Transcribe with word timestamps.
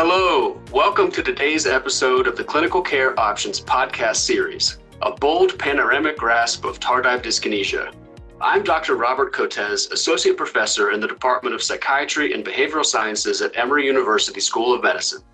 Hello, 0.00 0.56
welcome 0.70 1.10
to 1.10 1.24
today's 1.24 1.66
episode 1.66 2.28
of 2.28 2.36
the 2.36 2.44
Clinical 2.44 2.80
Care 2.80 3.18
Options 3.18 3.60
podcast 3.60 4.18
series, 4.18 4.78
a 5.02 5.10
bold 5.10 5.58
panoramic 5.58 6.16
grasp 6.16 6.64
of 6.64 6.78
tardive 6.78 7.20
dyskinesia. 7.20 7.92
I'm 8.40 8.62
Dr. 8.62 8.94
Robert 8.94 9.32
Cotes, 9.32 9.88
Associate 9.90 10.36
Professor 10.36 10.92
in 10.92 11.00
the 11.00 11.08
Department 11.08 11.52
of 11.52 11.64
Psychiatry 11.64 12.32
and 12.32 12.46
Behavioral 12.46 12.84
Sciences 12.84 13.42
at 13.42 13.56
Emory 13.56 13.86
University 13.86 14.38
School 14.38 14.72
of 14.72 14.84
Medicine. 14.84 15.24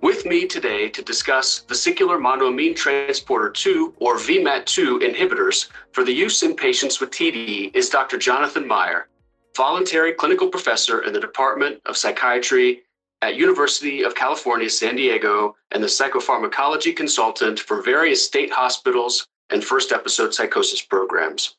With 0.00 0.24
me 0.24 0.46
today 0.46 0.88
to 0.88 1.02
discuss 1.02 1.58
vesicular 1.68 2.18
monoamine 2.18 2.74
transporter 2.74 3.50
2 3.50 3.96
or 3.98 4.16
VMAT2 4.16 5.02
inhibitors 5.02 5.68
for 5.92 6.04
the 6.04 6.12
use 6.12 6.42
in 6.42 6.56
patients 6.56 7.00
with 7.00 7.10
TDE 7.10 7.76
is 7.76 7.90
Dr. 7.90 8.16
Jonathan 8.16 8.66
Meyer, 8.66 9.08
voluntary 9.54 10.14
clinical 10.14 10.48
professor 10.48 11.02
in 11.02 11.12
the 11.12 11.20
Department 11.20 11.82
of 11.84 11.98
Psychiatry 11.98 12.80
at 13.22 13.36
University 13.36 14.02
of 14.02 14.14
California, 14.14 14.70
San 14.70 14.96
Diego, 14.96 15.56
and 15.72 15.82
the 15.82 15.86
psychopharmacology 15.86 16.94
consultant 16.96 17.60
for 17.60 17.82
various 17.82 18.24
state 18.24 18.50
hospitals 18.50 19.26
and 19.50 19.64
first 19.64 19.92
episode 19.92 20.32
psychosis 20.32 20.80
programs. 20.80 21.56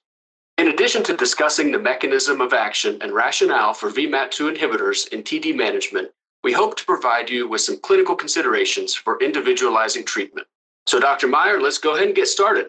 In 0.57 0.67
addition 0.67 1.03
to 1.03 1.15
discussing 1.15 1.71
the 1.71 1.79
mechanism 1.79 2.41
of 2.41 2.53
action 2.53 2.97
and 3.01 3.13
rationale 3.13 3.73
for 3.73 3.89
VMAT2 3.89 4.55
inhibitors 4.55 5.07
in 5.09 5.23
TD 5.23 5.55
management, 5.55 6.09
we 6.43 6.51
hope 6.51 6.75
to 6.77 6.85
provide 6.85 7.29
you 7.29 7.47
with 7.47 7.61
some 7.61 7.79
clinical 7.79 8.15
considerations 8.15 8.93
for 8.93 9.19
individualizing 9.21 10.03
treatment. 10.03 10.47
So, 10.87 10.99
Dr. 10.99 11.27
Meyer, 11.27 11.61
let's 11.61 11.77
go 11.77 11.95
ahead 11.95 12.07
and 12.07 12.15
get 12.15 12.27
started. 12.27 12.67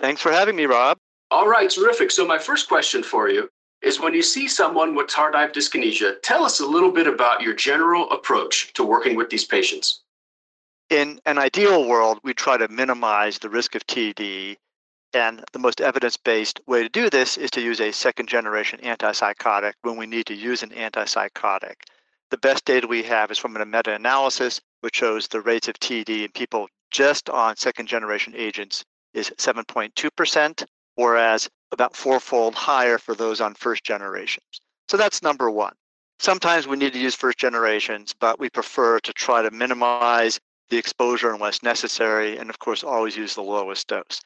Thanks 0.00 0.22
for 0.22 0.30
having 0.30 0.54
me, 0.54 0.66
Rob. 0.66 0.98
All 1.30 1.48
right, 1.48 1.68
terrific. 1.68 2.10
So, 2.10 2.26
my 2.26 2.38
first 2.38 2.68
question 2.68 3.02
for 3.02 3.28
you 3.28 3.50
is 3.82 4.00
when 4.00 4.14
you 4.14 4.22
see 4.22 4.48
someone 4.48 4.94
with 4.94 5.06
tardive 5.06 5.52
dyskinesia, 5.52 6.16
tell 6.22 6.44
us 6.44 6.60
a 6.60 6.66
little 6.66 6.90
bit 6.90 7.06
about 7.06 7.40
your 7.40 7.54
general 7.54 8.10
approach 8.10 8.72
to 8.74 8.84
working 8.84 9.16
with 9.16 9.30
these 9.30 9.44
patients. 9.44 10.00
In 10.90 11.20
an 11.26 11.38
ideal 11.38 11.86
world, 11.86 12.18
we 12.22 12.34
try 12.34 12.56
to 12.56 12.68
minimize 12.68 13.38
the 13.38 13.50
risk 13.50 13.74
of 13.74 13.86
TD. 13.86 14.56
And 15.14 15.44
the 15.52 15.58
most 15.58 15.80
evidence 15.80 16.16
based 16.16 16.60
way 16.66 16.82
to 16.82 16.88
do 16.88 17.08
this 17.08 17.36
is 17.36 17.50
to 17.52 17.60
use 17.60 17.80
a 17.80 17.92
second 17.92 18.28
generation 18.28 18.80
antipsychotic 18.82 19.72
when 19.82 19.96
we 19.96 20.06
need 20.06 20.26
to 20.26 20.34
use 20.34 20.62
an 20.62 20.70
antipsychotic. 20.70 21.76
The 22.30 22.38
best 22.38 22.64
data 22.64 22.86
we 22.86 23.02
have 23.04 23.30
is 23.30 23.38
from 23.38 23.56
a 23.56 23.64
meta 23.64 23.94
analysis, 23.94 24.60
which 24.80 24.96
shows 24.96 25.28
the 25.28 25.40
rates 25.40 25.68
of 25.68 25.74
TD 25.74 26.24
in 26.24 26.32
people 26.32 26.68
just 26.90 27.30
on 27.30 27.56
second 27.56 27.86
generation 27.86 28.34
agents 28.36 28.84
is 29.14 29.30
7.2%, 29.38 30.64
whereas 30.98 31.48
about 31.70 31.94
fourfold 31.94 32.56
higher 32.56 32.98
for 32.98 33.14
those 33.14 33.40
on 33.40 33.54
first 33.54 33.84
generations. 33.84 34.60
So 34.88 34.96
that's 34.96 35.22
number 35.22 35.48
one. 35.48 35.74
Sometimes 36.18 36.66
we 36.66 36.76
need 36.76 36.92
to 36.92 36.98
use 36.98 37.14
first 37.14 37.38
generations, 37.38 38.12
but 38.18 38.40
we 38.40 38.50
prefer 38.50 38.98
to 38.98 39.12
try 39.12 39.40
to 39.42 39.52
minimize 39.52 40.40
the 40.70 40.76
exposure 40.76 41.32
unless 41.32 41.62
necessary, 41.62 42.36
and 42.36 42.50
of 42.50 42.58
course, 42.58 42.82
always 42.82 43.16
use 43.16 43.36
the 43.36 43.42
lowest 43.42 43.86
dose. 43.86 44.20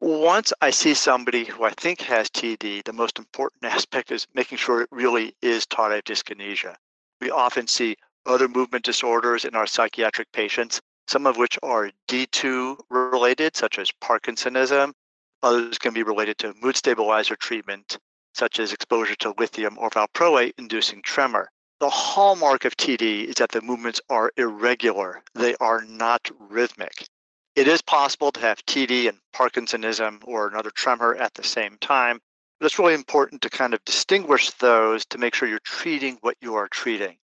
Once 0.00 0.54
I 0.62 0.70
see 0.70 0.94
somebody 0.94 1.44
who 1.44 1.64
I 1.64 1.70
think 1.70 2.00
has 2.00 2.30
TD, 2.30 2.82
the 2.84 2.94
most 2.94 3.18
important 3.18 3.64
aspect 3.74 4.10
is 4.10 4.26
making 4.32 4.56
sure 4.56 4.80
it 4.80 4.88
really 4.90 5.34
is 5.42 5.66
tardive 5.66 6.04
dyskinesia. 6.04 6.76
We 7.20 7.30
often 7.30 7.66
see 7.66 7.96
other 8.24 8.48
movement 8.48 8.86
disorders 8.86 9.44
in 9.44 9.54
our 9.54 9.66
psychiatric 9.66 10.32
patients, 10.32 10.80
some 11.08 11.26
of 11.26 11.36
which 11.36 11.58
are 11.62 11.90
D2 12.08 12.78
related, 12.88 13.54
such 13.54 13.78
as 13.78 13.92
Parkinsonism. 14.02 14.94
Others 15.42 15.78
can 15.78 15.92
be 15.92 16.02
related 16.02 16.38
to 16.38 16.54
mood 16.62 16.76
stabilizer 16.76 17.36
treatment, 17.36 17.98
such 18.34 18.58
as 18.58 18.72
exposure 18.72 19.16
to 19.16 19.34
lithium 19.38 19.78
or 19.78 19.90
valproate 19.90 20.52
inducing 20.58 21.02
tremor. 21.02 21.50
The 21.78 21.90
hallmark 21.90 22.64
of 22.64 22.76
TD 22.76 23.24
is 23.24 23.34
that 23.34 23.50
the 23.50 23.60
movements 23.60 24.00
are 24.08 24.32
irregular, 24.36 25.22
they 25.34 25.54
are 25.56 25.82
not 25.82 26.30
rhythmic. 26.38 27.06
It 27.54 27.68
is 27.68 27.82
possible 27.82 28.32
to 28.32 28.40
have 28.40 28.64
TD 28.66 29.08
and 29.08 29.18
Parkinsonism 29.34 30.22
or 30.24 30.48
another 30.48 30.70
tremor 30.70 31.14
at 31.14 31.34
the 31.34 31.44
same 31.44 31.76
time, 31.78 32.20
but 32.58 32.66
it's 32.66 32.78
really 32.78 32.94
important 32.94 33.42
to 33.42 33.50
kind 33.50 33.74
of 33.74 33.84
distinguish 33.84 34.50
those 34.52 35.04
to 35.06 35.18
make 35.18 35.34
sure 35.34 35.48
you're 35.48 35.58
treating 35.60 36.16
what 36.22 36.36
you 36.40 36.54
are 36.54 36.68
treating. 36.68 37.18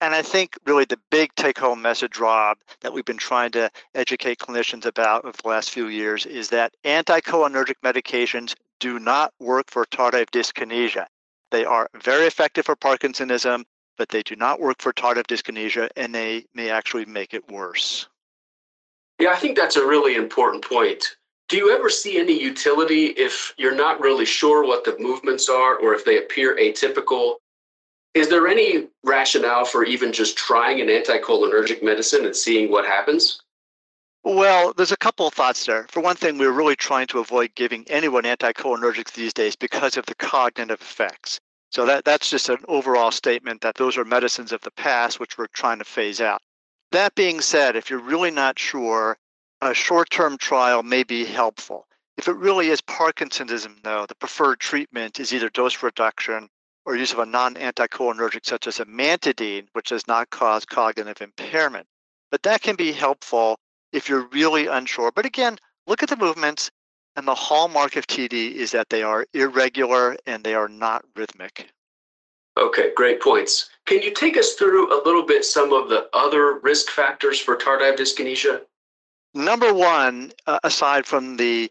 And 0.00 0.14
I 0.14 0.22
think 0.22 0.56
really 0.64 0.86
the 0.86 0.98
big 1.10 1.34
take 1.34 1.58
home 1.58 1.82
message, 1.82 2.18
Rob, 2.18 2.56
that 2.80 2.92
we've 2.92 3.04
been 3.04 3.18
trying 3.18 3.50
to 3.52 3.70
educate 3.94 4.38
clinicians 4.38 4.86
about 4.86 5.24
over 5.24 5.36
the 5.42 5.48
last 5.48 5.70
few 5.70 5.88
years 5.88 6.24
is 6.24 6.48
that 6.48 6.72
anticholinergic 6.84 7.74
medications 7.84 8.54
do 8.78 8.98
not 8.98 9.34
work 9.38 9.70
for 9.70 9.84
tardive 9.84 10.30
dyskinesia. 10.30 11.06
They 11.50 11.66
are 11.66 11.90
very 12.02 12.26
effective 12.26 12.64
for 12.64 12.76
Parkinsonism, 12.76 13.64
but 13.98 14.08
they 14.08 14.22
do 14.22 14.36
not 14.36 14.60
work 14.60 14.80
for 14.80 14.92
tardive 14.94 15.26
dyskinesia 15.26 15.90
and 15.96 16.14
they 16.14 16.46
may 16.54 16.70
actually 16.70 17.04
make 17.04 17.34
it 17.34 17.50
worse. 17.50 18.08
Yeah, 19.18 19.30
I 19.30 19.36
think 19.36 19.54
that's 19.54 19.76
a 19.76 19.86
really 19.86 20.14
important 20.14 20.64
point. 20.64 21.04
Do 21.50 21.58
you 21.58 21.76
ever 21.76 21.90
see 21.90 22.18
any 22.18 22.40
utility 22.40 23.06
if 23.06 23.52
you're 23.58 23.74
not 23.74 24.00
really 24.00 24.24
sure 24.24 24.64
what 24.64 24.84
the 24.84 24.96
movements 24.98 25.50
are 25.50 25.76
or 25.76 25.94
if 25.94 26.06
they 26.06 26.16
appear 26.16 26.56
atypical? 26.56 27.34
Is 28.14 28.28
there 28.28 28.48
any 28.48 28.88
rationale 29.04 29.64
for 29.64 29.84
even 29.84 30.12
just 30.12 30.36
trying 30.36 30.80
an 30.80 30.88
anticholinergic 30.88 31.82
medicine 31.82 32.26
and 32.26 32.34
seeing 32.34 32.70
what 32.70 32.84
happens? 32.84 33.40
Well, 34.24 34.74
there's 34.76 34.92
a 34.92 34.96
couple 34.96 35.26
of 35.26 35.34
thoughts 35.34 35.64
there. 35.64 35.86
For 35.88 36.00
one 36.00 36.16
thing, 36.16 36.36
we're 36.36 36.50
really 36.50 36.76
trying 36.76 37.06
to 37.08 37.20
avoid 37.20 37.54
giving 37.54 37.84
anyone 37.88 38.24
anticholinergics 38.24 39.12
these 39.12 39.32
days 39.32 39.56
because 39.56 39.96
of 39.96 40.06
the 40.06 40.14
cognitive 40.16 40.80
effects. 40.80 41.40
So 41.70 41.86
that, 41.86 42.04
that's 42.04 42.28
just 42.28 42.48
an 42.48 42.58
overall 42.66 43.12
statement 43.12 43.60
that 43.60 43.76
those 43.76 43.96
are 43.96 44.04
medicines 44.04 44.50
of 44.50 44.60
the 44.62 44.72
past, 44.72 45.20
which 45.20 45.38
we're 45.38 45.46
trying 45.46 45.78
to 45.78 45.84
phase 45.84 46.20
out. 46.20 46.42
That 46.90 47.14
being 47.14 47.40
said, 47.40 47.76
if 47.76 47.88
you're 47.88 48.00
really 48.00 48.32
not 48.32 48.58
sure, 48.58 49.16
a 49.62 49.72
short-term 49.72 50.36
trial 50.36 50.82
may 50.82 51.04
be 51.04 51.24
helpful. 51.24 51.86
If 52.16 52.26
it 52.26 52.36
really 52.36 52.68
is 52.68 52.80
Parkinsonism, 52.80 53.82
though, 53.84 54.04
the 54.06 54.16
preferred 54.16 54.58
treatment 54.58 55.20
is 55.20 55.32
either 55.32 55.48
dose 55.48 55.82
reduction 55.82 56.48
or 56.84 56.96
use 56.96 57.12
of 57.12 57.18
a 57.18 57.26
non-anticholinergic 57.26 58.44
such 58.44 58.66
as 58.66 58.78
amantadine, 58.78 59.66
which 59.72 59.90
does 59.90 60.06
not 60.06 60.30
cause 60.30 60.64
cognitive 60.64 61.20
impairment. 61.20 61.86
But 62.30 62.42
that 62.44 62.62
can 62.62 62.76
be 62.76 62.92
helpful 62.92 63.58
if 63.92 64.08
you're 64.08 64.28
really 64.32 64.66
unsure. 64.66 65.10
But 65.12 65.26
again, 65.26 65.58
look 65.86 66.02
at 66.02 66.08
the 66.08 66.16
movements, 66.16 66.70
and 67.16 67.26
the 67.26 67.34
hallmark 67.34 67.96
of 67.96 68.06
TD 68.06 68.54
is 68.54 68.70
that 68.70 68.88
they 68.90 69.02
are 69.02 69.26
irregular 69.34 70.16
and 70.26 70.44
they 70.44 70.54
are 70.54 70.68
not 70.68 71.04
rhythmic. 71.16 71.70
Okay, 72.56 72.92
great 72.94 73.20
points. 73.20 73.70
Can 73.86 74.02
you 74.02 74.12
take 74.12 74.36
us 74.36 74.54
through 74.54 74.92
a 74.92 75.02
little 75.04 75.24
bit 75.24 75.44
some 75.44 75.72
of 75.72 75.88
the 75.88 76.08
other 76.12 76.58
risk 76.60 76.90
factors 76.90 77.40
for 77.40 77.56
tardive 77.56 77.96
dyskinesia? 77.96 78.62
Number 79.34 79.72
one, 79.72 80.32
uh, 80.46 80.58
aside 80.64 81.06
from 81.06 81.36
the 81.36 81.70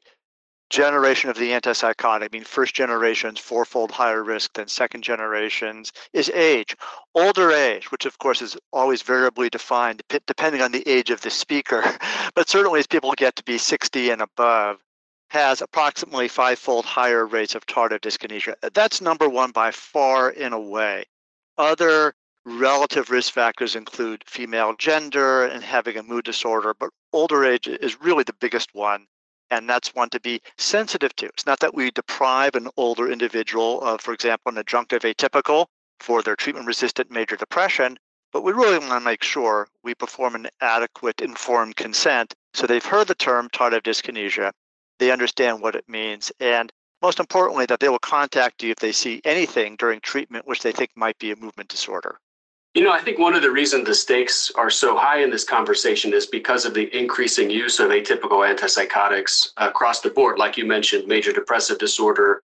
generation 0.69 1.29
of 1.29 1.37
the 1.37 1.51
antipsychotic, 1.51 2.23
I 2.23 2.29
mean, 2.31 2.43
first 2.43 2.73
generations 2.73 3.39
fourfold 3.39 3.91
higher 3.91 4.23
risk 4.23 4.53
than 4.53 4.67
second 4.67 5.03
generations, 5.03 5.91
is 6.13 6.29
age. 6.29 6.75
Older 7.15 7.51
age, 7.51 7.91
which 7.91 8.05
of 8.05 8.17
course 8.19 8.41
is 8.41 8.57
always 8.71 9.01
variably 9.01 9.49
defined 9.49 10.01
depending 10.27 10.61
on 10.61 10.71
the 10.71 10.87
age 10.87 11.09
of 11.09 11.21
the 11.21 11.29
speaker, 11.29 11.83
but 12.35 12.49
certainly 12.49 12.79
as 12.79 12.87
people 12.87 13.13
get 13.17 13.35
to 13.35 13.43
be 13.43 13.57
60 13.57 14.09
and 14.09 14.21
above, 14.21 14.77
has 15.29 15.61
approximately 15.61 16.27
fivefold 16.27 16.85
higher 16.85 17.25
rates 17.25 17.55
of 17.55 17.65
tardive 17.65 18.01
dyskinesia. 18.01 18.55
That's 18.73 19.01
number 19.01 19.29
one 19.29 19.51
by 19.51 19.71
far 19.71 20.29
in 20.29 20.53
a 20.53 20.59
way. 20.59 21.05
Other 21.57 22.13
Relative 22.45 23.11
risk 23.11 23.33
factors 23.33 23.75
include 23.75 24.23
female 24.25 24.73
gender 24.75 25.45
and 25.45 25.63
having 25.63 25.97
a 25.97 26.03
mood 26.03 26.25
disorder, 26.25 26.73
but 26.73 26.89
older 27.11 27.45
age 27.45 27.67
is 27.67 28.01
really 28.01 28.23
the 28.23 28.33
biggest 28.33 28.73
one. 28.73 29.05
And 29.51 29.69
that's 29.69 29.95
one 29.95 30.09
to 30.11 30.19
be 30.19 30.41
sensitive 30.57 31.15
to. 31.17 31.25
It's 31.25 31.45
not 31.45 31.59
that 31.59 31.73
we 31.73 31.91
deprive 31.91 32.55
an 32.55 32.69
older 32.77 33.11
individual 33.11 33.81
of, 33.81 34.01
for 34.01 34.13
example, 34.13 34.55
an 34.55 34.63
adjunctive 34.63 35.01
atypical 35.01 35.67
for 35.99 36.21
their 36.21 36.35
treatment 36.35 36.67
resistant 36.67 37.11
major 37.11 37.35
depression, 37.35 37.97
but 38.31 38.43
we 38.43 38.51
really 38.51 38.77
want 38.77 38.91
to 38.91 38.99
make 38.99 39.23
sure 39.23 39.67
we 39.83 39.95
perform 39.95 40.35
an 40.35 40.47
adequate 40.61 41.19
informed 41.19 41.75
consent 41.75 42.35
so 42.53 42.65
they've 42.65 42.85
heard 42.85 43.07
the 43.07 43.15
term 43.15 43.49
tardive 43.49 43.83
dyskinesia, 43.83 44.51
they 44.97 45.11
understand 45.11 45.61
what 45.61 45.75
it 45.75 45.87
means, 45.87 46.31
and 46.39 46.71
most 47.01 47.19
importantly, 47.19 47.65
that 47.67 47.79
they 47.79 47.89
will 47.89 47.99
contact 47.99 48.61
you 48.63 48.71
if 48.71 48.77
they 48.77 48.91
see 48.91 49.21
anything 49.23 49.75
during 49.77 50.01
treatment 50.01 50.47
which 50.47 50.61
they 50.61 50.71
think 50.71 50.89
might 50.95 51.17
be 51.19 51.31
a 51.31 51.35
movement 51.35 51.69
disorder. 51.69 52.19
You 52.75 52.83
know, 52.83 52.91
I 52.91 52.99
think 52.99 53.17
one 53.17 53.33
of 53.33 53.41
the 53.41 53.49
reasons 53.49 53.87
the 53.87 53.95
stakes 53.95 54.51
are 54.55 54.69
so 54.69 54.95
high 54.95 55.21
in 55.21 55.31
this 55.31 55.43
conversation 55.43 56.13
is 56.13 56.27
because 56.27 56.65
of 56.65 56.75
the 56.75 56.95
increasing 56.95 57.49
use 57.49 57.79
of 57.79 57.89
atypical 57.89 58.47
antipsychotics 58.47 59.49
across 59.57 60.01
the 60.01 60.11
board. 60.11 60.37
Like 60.37 60.55
you 60.55 60.65
mentioned, 60.65 61.07
major 61.07 61.31
depressive 61.31 61.79
disorder, 61.79 62.43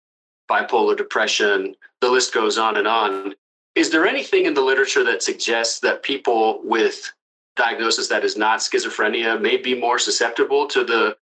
bipolar 0.50 0.98
depression, 0.98 1.76
the 2.02 2.10
list 2.10 2.34
goes 2.34 2.58
on 2.58 2.78
and 2.78 2.88
on. 2.88 3.36
Is 3.76 3.92
there 3.92 4.08
anything 4.08 4.46
in 4.46 4.56
the 4.56 4.62
literature 4.62 5.04
that 5.04 5.22
suggests 5.22 5.80
that 5.82 6.02
people 6.02 6.60
with 6.64 7.14
diagnosis 7.56 8.08
that 8.08 8.24
is 8.26 8.36
not 8.36 8.60
schizophrenia 8.60 9.40
may 9.40 9.58
be 9.58 9.80
more 9.80 10.00
susceptible 10.00 10.66
to 10.68 10.84
the 10.84 11.16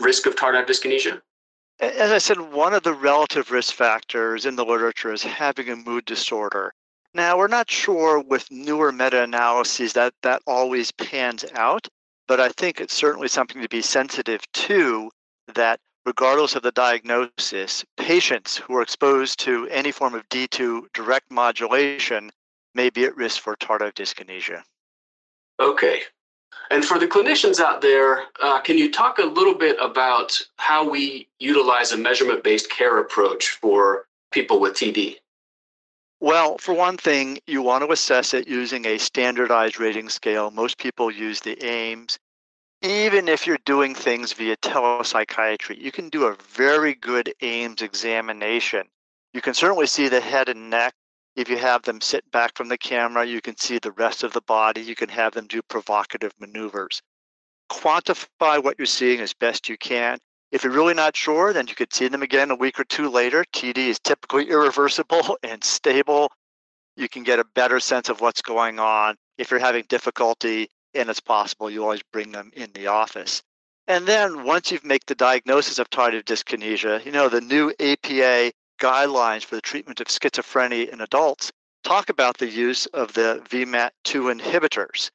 risk 0.00 0.26
of 0.26 0.36
tardive 0.36 0.66
dyskinesia? 0.66 1.20
As 1.80 2.12
I 2.12 2.18
said, 2.18 2.38
one 2.38 2.74
of 2.74 2.82
the 2.82 2.92
relative 2.92 3.50
risk 3.50 3.74
factors 3.74 4.44
in 4.44 4.56
the 4.56 4.66
literature 4.66 5.12
is 5.12 5.22
having 5.22 5.70
a 5.70 5.76
mood 5.76 6.04
disorder. 6.04 6.74
Now, 7.12 7.38
we're 7.38 7.48
not 7.48 7.70
sure 7.70 8.20
with 8.20 8.50
newer 8.50 8.92
meta 8.92 9.22
analyses 9.22 9.94
that 9.94 10.14
that 10.22 10.42
always 10.46 10.92
pans 10.92 11.44
out, 11.54 11.88
but 12.28 12.38
I 12.38 12.50
think 12.50 12.80
it's 12.80 12.94
certainly 12.94 13.26
something 13.26 13.60
to 13.62 13.68
be 13.68 13.82
sensitive 13.82 14.40
to 14.52 15.10
that 15.54 15.80
regardless 16.06 16.54
of 16.54 16.62
the 16.62 16.70
diagnosis, 16.72 17.84
patients 17.96 18.56
who 18.56 18.76
are 18.76 18.82
exposed 18.82 19.40
to 19.40 19.66
any 19.68 19.90
form 19.90 20.14
of 20.14 20.28
D2 20.28 20.84
direct 20.94 21.30
modulation 21.30 22.30
may 22.74 22.90
be 22.90 23.04
at 23.04 23.16
risk 23.16 23.42
for 23.42 23.56
tardive 23.56 23.94
dyskinesia. 23.94 24.62
Okay. 25.58 26.02
And 26.70 26.84
for 26.84 27.00
the 27.00 27.08
clinicians 27.08 27.58
out 27.58 27.80
there, 27.80 28.24
uh, 28.40 28.60
can 28.60 28.78
you 28.78 28.90
talk 28.90 29.18
a 29.18 29.24
little 29.24 29.54
bit 29.54 29.76
about 29.80 30.40
how 30.56 30.88
we 30.88 31.28
utilize 31.40 31.90
a 31.90 31.96
measurement 31.96 32.44
based 32.44 32.70
care 32.70 32.98
approach 32.98 33.48
for 33.48 34.06
people 34.30 34.60
with 34.60 34.74
TD? 34.74 35.16
Well, 36.22 36.58
for 36.58 36.74
one 36.74 36.98
thing, 36.98 37.38
you 37.46 37.62
want 37.62 37.82
to 37.82 37.92
assess 37.92 38.34
it 38.34 38.46
using 38.46 38.84
a 38.84 38.98
standardized 38.98 39.80
rating 39.80 40.10
scale. 40.10 40.50
Most 40.50 40.76
people 40.76 41.10
use 41.10 41.40
the 41.40 41.56
AIMS. 41.64 42.18
Even 42.82 43.26
if 43.26 43.46
you're 43.46 43.58
doing 43.64 43.94
things 43.94 44.34
via 44.34 44.58
telepsychiatry, 44.58 45.78
you 45.78 45.90
can 45.90 46.10
do 46.10 46.26
a 46.26 46.36
very 46.52 46.94
good 46.94 47.32
AIMS 47.40 47.80
examination. 47.80 48.86
You 49.32 49.40
can 49.40 49.54
certainly 49.54 49.86
see 49.86 50.08
the 50.08 50.20
head 50.20 50.50
and 50.50 50.68
neck. 50.68 50.94
If 51.36 51.48
you 51.48 51.56
have 51.56 51.82
them 51.82 52.02
sit 52.02 52.30
back 52.30 52.54
from 52.54 52.68
the 52.68 52.76
camera, 52.76 53.24
you 53.24 53.40
can 53.40 53.56
see 53.56 53.78
the 53.78 53.92
rest 53.92 54.22
of 54.22 54.34
the 54.34 54.42
body. 54.42 54.82
You 54.82 54.94
can 54.94 55.08
have 55.08 55.32
them 55.32 55.46
do 55.46 55.62
provocative 55.62 56.32
maneuvers. 56.38 57.00
Quantify 57.70 58.62
what 58.62 58.78
you're 58.78 58.84
seeing 58.84 59.20
as 59.20 59.32
best 59.32 59.70
you 59.70 59.78
can. 59.78 60.18
If 60.52 60.64
you're 60.64 60.72
really 60.72 60.94
not 60.94 61.16
sure, 61.16 61.52
then 61.52 61.68
you 61.68 61.74
could 61.74 61.92
see 61.92 62.08
them 62.08 62.22
again 62.22 62.50
a 62.50 62.56
week 62.56 62.80
or 62.80 62.84
two 62.84 63.08
later. 63.08 63.44
TD 63.52 63.76
is 63.76 64.00
typically 64.00 64.50
irreversible 64.50 65.38
and 65.42 65.62
stable. 65.62 66.32
You 66.96 67.08
can 67.08 67.22
get 67.22 67.38
a 67.38 67.44
better 67.44 67.78
sense 67.78 68.08
of 68.08 68.20
what's 68.20 68.42
going 68.42 68.80
on. 68.80 69.16
If 69.38 69.50
you're 69.50 69.60
having 69.60 69.84
difficulty 69.88 70.68
and 70.94 71.08
it's 71.08 71.20
possible, 71.20 71.70
you 71.70 71.84
always 71.84 72.02
bring 72.12 72.32
them 72.32 72.50
in 72.54 72.70
the 72.74 72.88
office. 72.88 73.42
And 73.86 74.06
then 74.06 74.44
once 74.44 74.70
you've 74.70 74.84
made 74.84 75.02
the 75.06 75.14
diagnosis 75.14 75.78
of 75.78 75.88
tardive 75.90 76.24
dyskinesia, 76.24 77.04
you 77.04 77.12
know, 77.12 77.28
the 77.28 77.40
new 77.40 77.72
APA 77.80 78.52
guidelines 78.80 79.44
for 79.44 79.54
the 79.54 79.60
treatment 79.60 80.00
of 80.00 80.08
schizophrenia 80.08 80.88
in 80.88 81.00
adults 81.00 81.52
talk 81.84 82.08
about 82.08 82.38
the 82.38 82.48
use 82.48 82.86
of 82.86 83.12
the 83.14 83.42
VMAT2 83.48 84.40
inhibitors. 84.40 85.10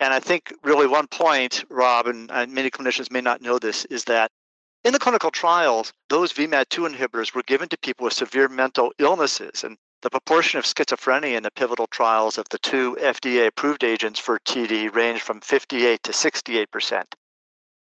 And 0.00 0.14
I 0.14 0.20
think 0.20 0.52
really 0.62 0.86
one 0.86 1.08
point, 1.08 1.64
Rob, 1.68 2.06
and 2.06 2.28
many 2.52 2.70
clinicians 2.70 3.10
may 3.10 3.20
not 3.20 3.42
know 3.42 3.58
this, 3.58 3.84
is 3.86 4.04
that 4.04 4.30
in 4.88 4.94
the 4.94 4.98
clinical 4.98 5.30
trials, 5.30 5.92
those 6.08 6.32
VMAT2 6.32 6.94
inhibitors 6.94 7.34
were 7.34 7.42
given 7.42 7.68
to 7.68 7.76
people 7.76 8.04
with 8.04 8.14
severe 8.14 8.48
mental 8.48 8.90
illnesses, 8.98 9.62
and 9.62 9.76
the 10.00 10.08
proportion 10.08 10.58
of 10.58 10.64
schizophrenia 10.64 11.36
in 11.36 11.42
the 11.42 11.50
pivotal 11.50 11.86
trials 11.88 12.38
of 12.38 12.48
the 12.48 12.58
two 12.60 12.96
FDA 12.98 13.48
approved 13.48 13.84
agents 13.84 14.18
for 14.18 14.38
TD 14.38 14.94
ranged 14.94 15.22
from 15.22 15.42
58 15.42 16.02
to 16.04 16.12
68%. 16.12 17.04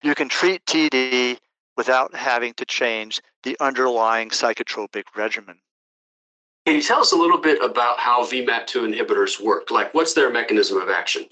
You 0.04 0.14
can 0.14 0.28
treat 0.28 0.64
TD 0.64 1.38
without 1.76 2.14
having 2.14 2.54
to 2.54 2.64
change 2.64 3.20
the 3.42 3.56
underlying 3.58 4.28
psychotropic 4.28 5.02
regimen. 5.16 5.58
Can 6.66 6.76
you 6.76 6.82
tell 6.82 7.00
us 7.00 7.10
a 7.10 7.16
little 7.16 7.38
bit 7.38 7.60
about 7.64 7.98
how 7.98 8.22
VMAT2 8.22 8.94
inhibitors 8.94 9.42
work? 9.42 9.72
Like, 9.72 9.92
what's 9.92 10.14
their 10.14 10.30
mechanism 10.30 10.80
of 10.80 10.88
action? 10.88 11.24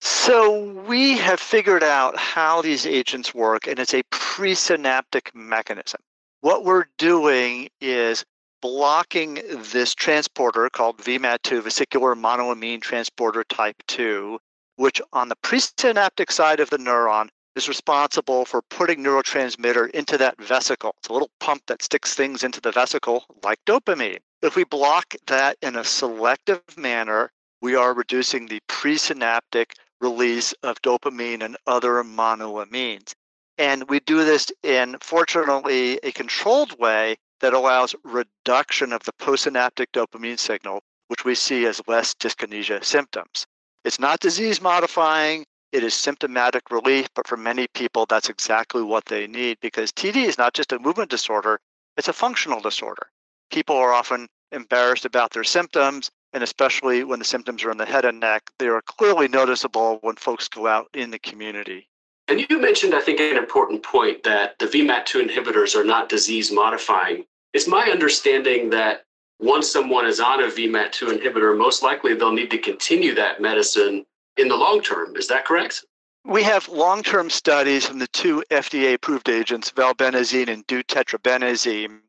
So 0.00 0.82
we 0.86 1.18
have 1.18 1.40
figured 1.40 1.82
out 1.82 2.16
how 2.18 2.60
these 2.62 2.86
agents 2.86 3.34
work, 3.34 3.66
and 3.66 3.78
it's 3.78 3.94
a 3.94 4.02
presynaptic 4.04 5.34
mechanism. 5.34 6.00
What 6.40 6.64
we're 6.64 6.86
doing 6.98 7.68
is 7.80 8.24
blocking 8.60 9.40
this 9.72 9.94
transporter 9.94 10.68
called 10.70 10.98
VMAT2, 10.98 11.62
vesicular 11.62 12.14
monoamine 12.14 12.80
transporter 12.80 13.44
type 13.44 13.76
2, 13.86 14.38
which 14.76 15.00
on 15.12 15.28
the 15.28 15.36
presynaptic 15.36 16.30
side 16.30 16.60
of 16.60 16.70
the 16.70 16.78
neuron 16.78 17.28
is 17.54 17.68
responsible 17.68 18.44
for 18.44 18.62
putting 18.62 19.02
neurotransmitter 19.02 19.88
into 19.90 20.18
that 20.18 20.40
vesicle. 20.40 20.94
It's 20.98 21.08
a 21.08 21.12
little 21.12 21.30
pump 21.40 21.62
that 21.68 21.82
sticks 21.82 22.14
things 22.14 22.44
into 22.44 22.60
the 22.60 22.72
vesicle 22.72 23.24
like 23.42 23.58
dopamine. 23.66 24.18
If 24.42 24.56
we 24.56 24.64
block 24.64 25.14
that 25.26 25.56
in 25.62 25.76
a 25.76 25.84
selective 25.84 26.62
manner, 26.76 27.30
we 27.62 27.74
are 27.74 27.94
reducing 27.94 28.46
the 28.46 28.60
presynaptic 28.68 29.72
release 30.08 30.52
of 30.62 30.80
dopamine 30.82 31.42
and 31.42 31.56
other 31.66 32.02
monoamines. 32.04 33.12
And 33.58 33.88
we 33.88 34.00
do 34.00 34.24
this 34.24 34.52
in, 34.62 34.96
fortunately, 35.00 35.98
a 36.02 36.12
controlled 36.12 36.78
way 36.78 37.16
that 37.40 37.54
allows 37.54 37.94
reduction 38.04 38.92
of 38.92 39.02
the 39.04 39.12
postsynaptic 39.14 39.86
dopamine 39.92 40.38
signal, 40.38 40.80
which 41.08 41.24
we 41.24 41.34
see 41.34 41.66
as 41.66 41.82
less 41.86 42.14
dyskinesia 42.14 42.84
symptoms. 42.84 43.46
It's 43.84 43.98
not 43.98 44.20
disease 44.20 44.60
modifying, 44.60 45.44
it 45.72 45.82
is 45.82 45.94
symptomatic 45.94 46.70
relief, 46.70 47.08
but 47.14 47.26
for 47.26 47.36
many 47.36 47.66
people, 47.74 48.06
that's 48.06 48.28
exactly 48.28 48.82
what 48.82 49.06
they 49.06 49.26
need 49.26 49.58
because 49.60 49.92
TD 49.92 50.16
is 50.24 50.38
not 50.38 50.54
just 50.54 50.72
a 50.72 50.78
movement 50.78 51.10
disorder, 51.10 51.58
it's 51.96 52.08
a 52.08 52.12
functional 52.12 52.60
disorder. 52.60 53.08
People 53.50 53.76
are 53.76 53.92
often 53.92 54.28
embarrassed 54.52 55.04
about 55.04 55.32
their 55.32 55.44
symptoms 55.44 56.10
and 56.36 56.44
especially 56.44 57.02
when 57.02 57.18
the 57.18 57.24
symptoms 57.24 57.64
are 57.64 57.70
in 57.70 57.78
the 57.78 57.86
head 57.86 58.04
and 58.04 58.20
neck, 58.20 58.50
they 58.58 58.68
are 58.68 58.82
clearly 58.82 59.26
noticeable 59.26 59.98
when 60.02 60.16
folks 60.16 60.48
go 60.48 60.66
out 60.66 60.86
in 60.92 61.10
the 61.10 61.18
community. 61.18 61.88
And 62.28 62.44
you 62.50 62.60
mentioned, 62.60 62.94
I 62.94 63.00
think, 63.00 63.20
an 63.20 63.38
important 63.38 63.82
point 63.82 64.22
that 64.24 64.58
the 64.58 64.66
VMAT2 64.66 65.30
inhibitors 65.30 65.74
are 65.74 65.82
not 65.84 66.10
disease 66.10 66.52
modifying. 66.52 67.24
It's 67.54 67.66
my 67.66 67.88
understanding 67.90 68.68
that 68.68 69.06
once 69.40 69.72
someone 69.72 70.04
is 70.04 70.20
on 70.20 70.42
a 70.42 70.48
VMAT2 70.48 71.18
inhibitor, 71.18 71.56
most 71.56 71.82
likely 71.82 72.12
they'll 72.12 72.32
need 72.32 72.50
to 72.50 72.58
continue 72.58 73.14
that 73.14 73.40
medicine 73.40 74.04
in 74.36 74.48
the 74.48 74.56
long 74.56 74.82
term. 74.82 75.16
Is 75.16 75.28
that 75.28 75.46
correct? 75.46 75.86
We 76.26 76.42
have 76.42 76.68
long 76.68 77.02
term 77.02 77.30
studies 77.30 77.86
from 77.86 77.98
the 77.98 78.08
two 78.08 78.44
FDA 78.50 78.92
approved 78.92 79.30
agents, 79.30 79.70
valbenazine 79.70 80.48
and 80.48 80.66
deutetrabenazine, 80.66 82.00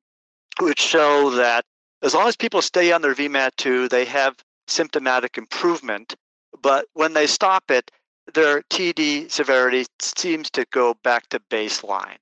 which 0.59 0.81
show 0.81 1.30
that 1.30 1.63
as 2.01 2.13
long 2.13 2.27
as 2.27 2.35
people 2.35 2.61
stay 2.61 2.91
on 2.91 3.01
their 3.01 3.15
VMAT2, 3.15 3.89
they 3.89 4.05
have 4.05 4.35
symptomatic 4.67 5.38
improvement. 5.38 6.15
But 6.61 6.85
when 6.94 7.13
they 7.13 7.27
stop 7.27 7.71
it, 7.71 7.89
their 8.33 8.61
TD 8.63 9.31
severity 9.31 9.85
seems 9.99 10.49
to 10.51 10.65
go 10.71 10.95
back 11.03 11.27
to 11.29 11.39
baseline. 11.49 12.17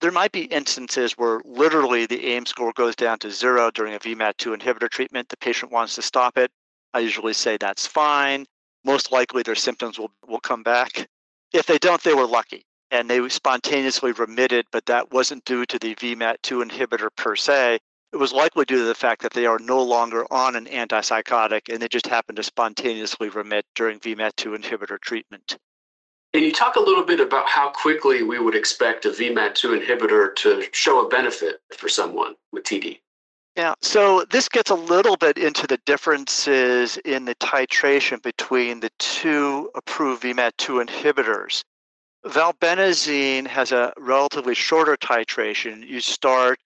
There 0.00 0.10
might 0.10 0.32
be 0.32 0.44
instances 0.44 1.12
where 1.12 1.42
literally 1.44 2.06
the 2.06 2.24
AIM 2.26 2.46
score 2.46 2.72
goes 2.72 2.96
down 2.96 3.18
to 3.18 3.30
zero 3.30 3.70
during 3.70 3.94
a 3.94 3.98
VMAT2 3.98 4.56
inhibitor 4.56 4.88
treatment. 4.88 5.28
The 5.28 5.36
patient 5.36 5.70
wants 5.70 5.94
to 5.96 6.02
stop 6.02 6.38
it. 6.38 6.50
I 6.94 7.00
usually 7.00 7.34
say 7.34 7.56
that's 7.56 7.86
fine. 7.86 8.46
Most 8.84 9.12
likely 9.12 9.42
their 9.42 9.54
symptoms 9.54 9.98
will, 9.98 10.10
will 10.26 10.40
come 10.40 10.62
back. 10.62 11.06
If 11.52 11.66
they 11.66 11.78
don't, 11.78 12.02
they 12.02 12.14
were 12.14 12.26
lucky 12.26 12.64
and 12.90 13.08
they 13.08 13.28
spontaneously 13.28 14.12
remitted, 14.12 14.66
but 14.72 14.86
that 14.86 15.12
wasn't 15.12 15.44
due 15.44 15.64
to 15.66 15.78
the 15.78 15.94
VMAT2 15.94 16.68
inhibitor 16.68 17.08
per 17.14 17.36
se 17.36 17.78
it 18.12 18.16
was 18.16 18.32
likely 18.32 18.64
due 18.64 18.78
to 18.78 18.84
the 18.84 18.94
fact 18.94 19.22
that 19.22 19.32
they 19.32 19.46
are 19.46 19.58
no 19.58 19.82
longer 19.82 20.26
on 20.32 20.56
an 20.56 20.66
antipsychotic 20.66 21.72
and 21.72 21.80
they 21.80 21.88
just 21.88 22.06
happen 22.06 22.34
to 22.36 22.42
spontaneously 22.42 23.28
remit 23.28 23.64
during 23.74 24.00
VMAT2 24.00 24.56
inhibitor 24.58 25.00
treatment. 25.00 25.58
Can 26.32 26.42
you 26.42 26.52
talk 26.52 26.76
a 26.76 26.80
little 26.80 27.04
bit 27.04 27.20
about 27.20 27.48
how 27.48 27.70
quickly 27.70 28.22
we 28.22 28.38
would 28.38 28.54
expect 28.54 29.04
a 29.04 29.10
VMAT2 29.10 29.84
inhibitor 29.84 30.34
to 30.36 30.64
show 30.72 31.04
a 31.04 31.08
benefit 31.08 31.60
for 31.76 31.88
someone 31.88 32.34
with 32.52 32.64
TD? 32.64 33.00
Yeah, 33.56 33.74
so 33.82 34.24
this 34.30 34.48
gets 34.48 34.70
a 34.70 34.76
little 34.76 35.16
bit 35.16 35.36
into 35.36 35.66
the 35.66 35.78
differences 35.84 36.96
in 36.98 37.24
the 37.24 37.34
titration 37.36 38.22
between 38.22 38.78
the 38.78 38.90
two 38.98 39.70
approved 39.74 40.22
VMAT2 40.22 40.86
inhibitors. 40.86 41.64
Valbenazine 42.24 43.46
has 43.46 43.72
a 43.72 43.92
relatively 43.96 44.54
shorter 44.54 44.96
titration. 44.96 45.86
You 45.86 46.00
start 46.00 46.60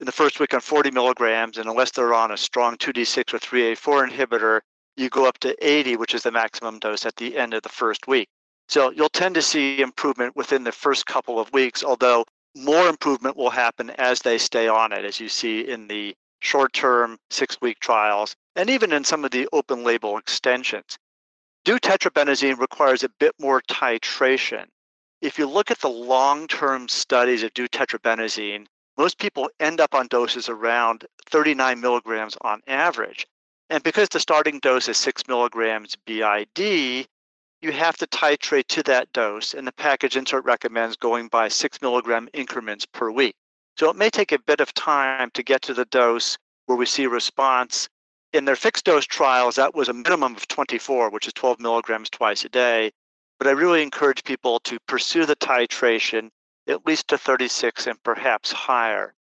in 0.00 0.06
the 0.06 0.12
first 0.12 0.40
week 0.40 0.54
on 0.54 0.60
40 0.60 0.90
milligrams, 0.90 1.58
and 1.58 1.68
unless 1.68 1.90
they're 1.90 2.14
on 2.14 2.32
a 2.32 2.36
strong 2.36 2.76
2D6 2.76 3.34
or 3.34 3.38
3A4 3.38 4.10
inhibitor, 4.10 4.60
you 4.96 5.10
go 5.10 5.26
up 5.26 5.38
to 5.38 5.54
80, 5.66 5.96
which 5.96 6.14
is 6.14 6.22
the 6.22 6.32
maximum 6.32 6.78
dose 6.78 7.04
at 7.04 7.16
the 7.16 7.36
end 7.36 7.54
of 7.54 7.62
the 7.62 7.68
first 7.68 8.08
week. 8.08 8.28
So 8.68 8.90
you'll 8.90 9.10
tend 9.10 9.34
to 9.34 9.42
see 9.42 9.80
improvement 9.80 10.36
within 10.36 10.64
the 10.64 10.72
first 10.72 11.06
couple 11.06 11.38
of 11.38 11.52
weeks, 11.52 11.84
although 11.84 12.24
more 12.56 12.88
improvement 12.88 13.36
will 13.36 13.50
happen 13.50 13.90
as 13.90 14.20
they 14.20 14.38
stay 14.38 14.68
on 14.68 14.92
it, 14.92 15.04
as 15.04 15.20
you 15.20 15.28
see 15.28 15.68
in 15.68 15.86
the 15.88 16.14
short 16.40 16.72
term 16.72 17.18
six 17.30 17.58
week 17.60 17.78
trials 17.80 18.34
and 18.56 18.70
even 18.70 18.92
in 18.92 19.04
some 19.04 19.24
of 19.24 19.30
the 19.30 19.48
open 19.52 19.84
label 19.84 20.16
extensions. 20.16 20.98
Deutetrabenazine 21.66 22.58
requires 22.58 23.02
a 23.02 23.10
bit 23.20 23.34
more 23.38 23.60
titration. 23.62 24.64
If 25.20 25.38
you 25.38 25.46
look 25.46 25.70
at 25.70 25.80
the 25.80 25.90
long 25.90 26.48
term 26.48 26.88
studies 26.88 27.42
of 27.42 27.52
deutetrabenazine, 27.52 28.66
most 29.00 29.16
people 29.16 29.48
end 29.60 29.80
up 29.80 29.94
on 29.94 30.06
doses 30.08 30.50
around 30.50 31.06
39 31.30 31.80
milligrams 31.80 32.36
on 32.42 32.60
average. 32.66 33.26
And 33.70 33.82
because 33.82 34.10
the 34.10 34.20
starting 34.20 34.58
dose 34.58 34.90
is 34.90 34.98
6 34.98 35.22
milligrams 35.26 35.96
BID, 36.04 36.58
you 37.62 37.72
have 37.72 37.96
to 37.96 38.06
titrate 38.08 38.66
to 38.66 38.82
that 38.82 39.10
dose, 39.14 39.54
and 39.54 39.66
the 39.66 39.72
package 39.72 40.18
insert 40.18 40.44
recommends 40.44 40.96
going 40.96 41.28
by 41.28 41.48
6 41.48 41.80
milligram 41.80 42.28
increments 42.34 42.84
per 42.84 43.10
week. 43.10 43.34
So 43.78 43.88
it 43.88 43.96
may 43.96 44.10
take 44.10 44.32
a 44.32 44.38
bit 44.38 44.60
of 44.60 44.74
time 44.74 45.30
to 45.32 45.42
get 45.42 45.62
to 45.62 45.72
the 45.72 45.86
dose 45.86 46.36
where 46.66 46.76
we 46.76 46.84
see 46.84 47.06
response 47.06 47.88
In 48.34 48.44
their 48.44 48.54
fixed 48.54 48.84
dose 48.84 49.06
trials, 49.06 49.56
that 49.56 49.74
was 49.74 49.88
a 49.88 49.94
minimum 49.94 50.36
of 50.36 50.46
24, 50.46 51.08
which 51.08 51.26
is 51.26 51.32
12 51.32 51.58
milligrams 51.58 52.10
twice 52.10 52.44
a 52.44 52.50
day. 52.50 52.90
But 53.38 53.48
I 53.48 53.52
really 53.52 53.82
encourage 53.82 54.24
people 54.24 54.60
to 54.60 54.78
pursue 54.86 55.24
the 55.24 55.36
titration 55.36 56.28
at 56.70 56.86
least 56.86 57.08
to 57.08 57.18
36 57.18 57.86
and 57.86 58.02
perhaps 58.02 58.52
higher. 58.52 59.14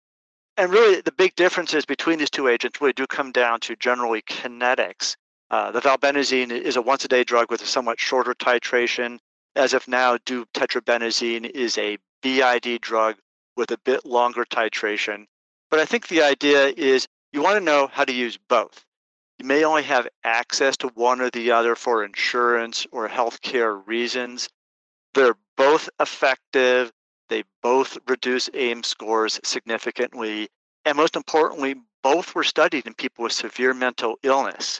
And 0.57 0.71
really, 0.71 1.01
the 1.01 1.11
big 1.11 1.35
differences 1.35 1.85
between 1.85 2.19
these 2.19 2.29
two 2.29 2.47
agents 2.47 2.81
really 2.81 2.93
do 2.93 3.07
come 3.07 3.31
down 3.31 3.59
to 3.61 3.75
generally 3.75 4.21
kinetics. 4.21 5.15
Uh, 5.49 5.71
the 5.71 5.81
valbenazine 5.81 6.51
is 6.51 6.75
a 6.75 6.81
once 6.81 7.05
a 7.05 7.07
day 7.07 7.23
drug 7.23 7.49
with 7.49 7.61
a 7.61 7.65
somewhat 7.65 7.99
shorter 7.99 8.33
titration, 8.33 9.19
as 9.57 9.73
of 9.73 9.87
now, 9.87 10.17
deutetrabenazine 10.17 11.49
is 11.49 11.79
a 11.79 11.97
BID 12.21 12.79
drug 12.79 13.15
with 13.55 13.71
a 13.71 13.79
bit 13.79 14.05
longer 14.05 14.45
titration. 14.45 15.25
But 15.71 15.79
I 15.79 15.85
think 15.85 16.07
the 16.07 16.21
idea 16.21 16.67
is 16.67 17.07
you 17.33 17.41
want 17.41 17.57
to 17.57 17.65
know 17.65 17.87
how 17.87 18.05
to 18.05 18.13
use 18.13 18.37
both. 18.37 18.85
You 19.39 19.45
may 19.45 19.63
only 19.63 19.81
have 19.81 20.07
access 20.23 20.77
to 20.77 20.89
one 20.89 21.21
or 21.21 21.31
the 21.31 21.51
other 21.51 21.75
for 21.75 22.03
insurance 22.03 22.85
or 22.91 23.09
healthcare 23.09 23.81
reasons. 23.87 24.47
They're 25.15 25.37
both 25.55 25.89
effective. 25.99 26.91
Reduce 28.07 28.49
AIM 28.53 28.83
scores 28.83 29.39
significantly. 29.43 30.47
And 30.85 30.95
most 30.95 31.15
importantly, 31.15 31.75
both 32.03 32.33
were 32.35 32.43
studied 32.43 32.87
in 32.87 32.93
people 32.93 33.23
with 33.23 33.33
severe 33.33 33.73
mental 33.73 34.17
illness. 34.23 34.79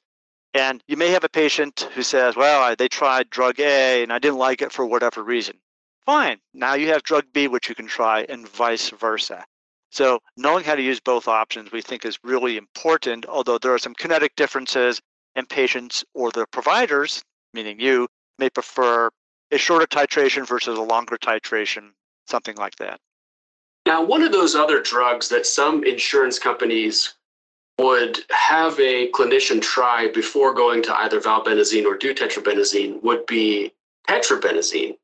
And 0.54 0.82
you 0.88 0.98
may 0.98 1.10
have 1.10 1.24
a 1.24 1.30
patient 1.30 1.90
who 1.94 2.04
says, 2.04 2.36
well, 2.36 2.76
they 2.76 2.88
tried 2.88 3.30
drug 3.30 3.60
A 3.60 4.02
and 4.02 4.14
I 4.14 4.20
didn't 4.20 4.38
like 4.38 4.62
it 4.62 4.72
for 4.72 4.86
whatever 4.86 5.24
reason. 5.24 5.60
Fine. 6.06 6.40
Now 6.54 6.74
you 6.76 6.88
have 6.88 7.04
drug 7.04 7.26
B, 7.34 7.48
which 7.50 7.68
you 7.68 7.76
can 7.76 7.88
try, 7.88 8.22
and 8.30 8.48
vice 8.48 8.90
versa. 8.92 9.46
So 9.92 10.20
knowing 10.38 10.64
how 10.64 10.76
to 10.76 10.82
use 10.82 11.00
both 11.00 11.28
options 11.28 11.72
we 11.72 11.82
think 11.82 12.06
is 12.06 12.18
really 12.24 12.58
important, 12.58 13.26
although 13.26 13.58
there 13.58 13.74
are 13.74 13.80
some 13.80 13.94
kinetic 13.94 14.36
differences 14.36 15.02
and 15.36 15.50
patients 15.50 16.06
or 16.14 16.32
the 16.32 16.46
providers, 16.48 17.24
meaning 17.54 17.80
you, 17.80 18.08
may 18.40 18.50
prefer 18.50 19.10
a 19.52 19.58
shorter 19.58 19.86
titration 19.86 20.48
versus 20.48 20.78
a 20.78 20.82
longer 20.82 21.18
titration, 21.18 21.92
something 22.26 22.56
like 22.56 22.76
that. 22.78 23.00
Now, 23.88 24.04
one 24.04 24.22
of 24.22 24.34
those 24.34 24.54
other 24.54 24.82
drugs 24.82 25.30
that 25.30 25.46
some 25.46 25.86
insurance 25.86 26.38
companies 26.38 27.14
would 27.80 28.20
have 28.32 28.78
a 28.82 29.10
clinician 29.12 29.62
try 29.62 30.12
before 30.12 30.54
going 30.54 30.84
to 30.84 31.00
either 31.04 31.22
valbenazine 31.22 31.86
or 31.86 31.98
deutetrabenazine 31.98 33.02
would 33.02 33.26
be 33.28 33.72
tetrabenazine. 34.10 34.98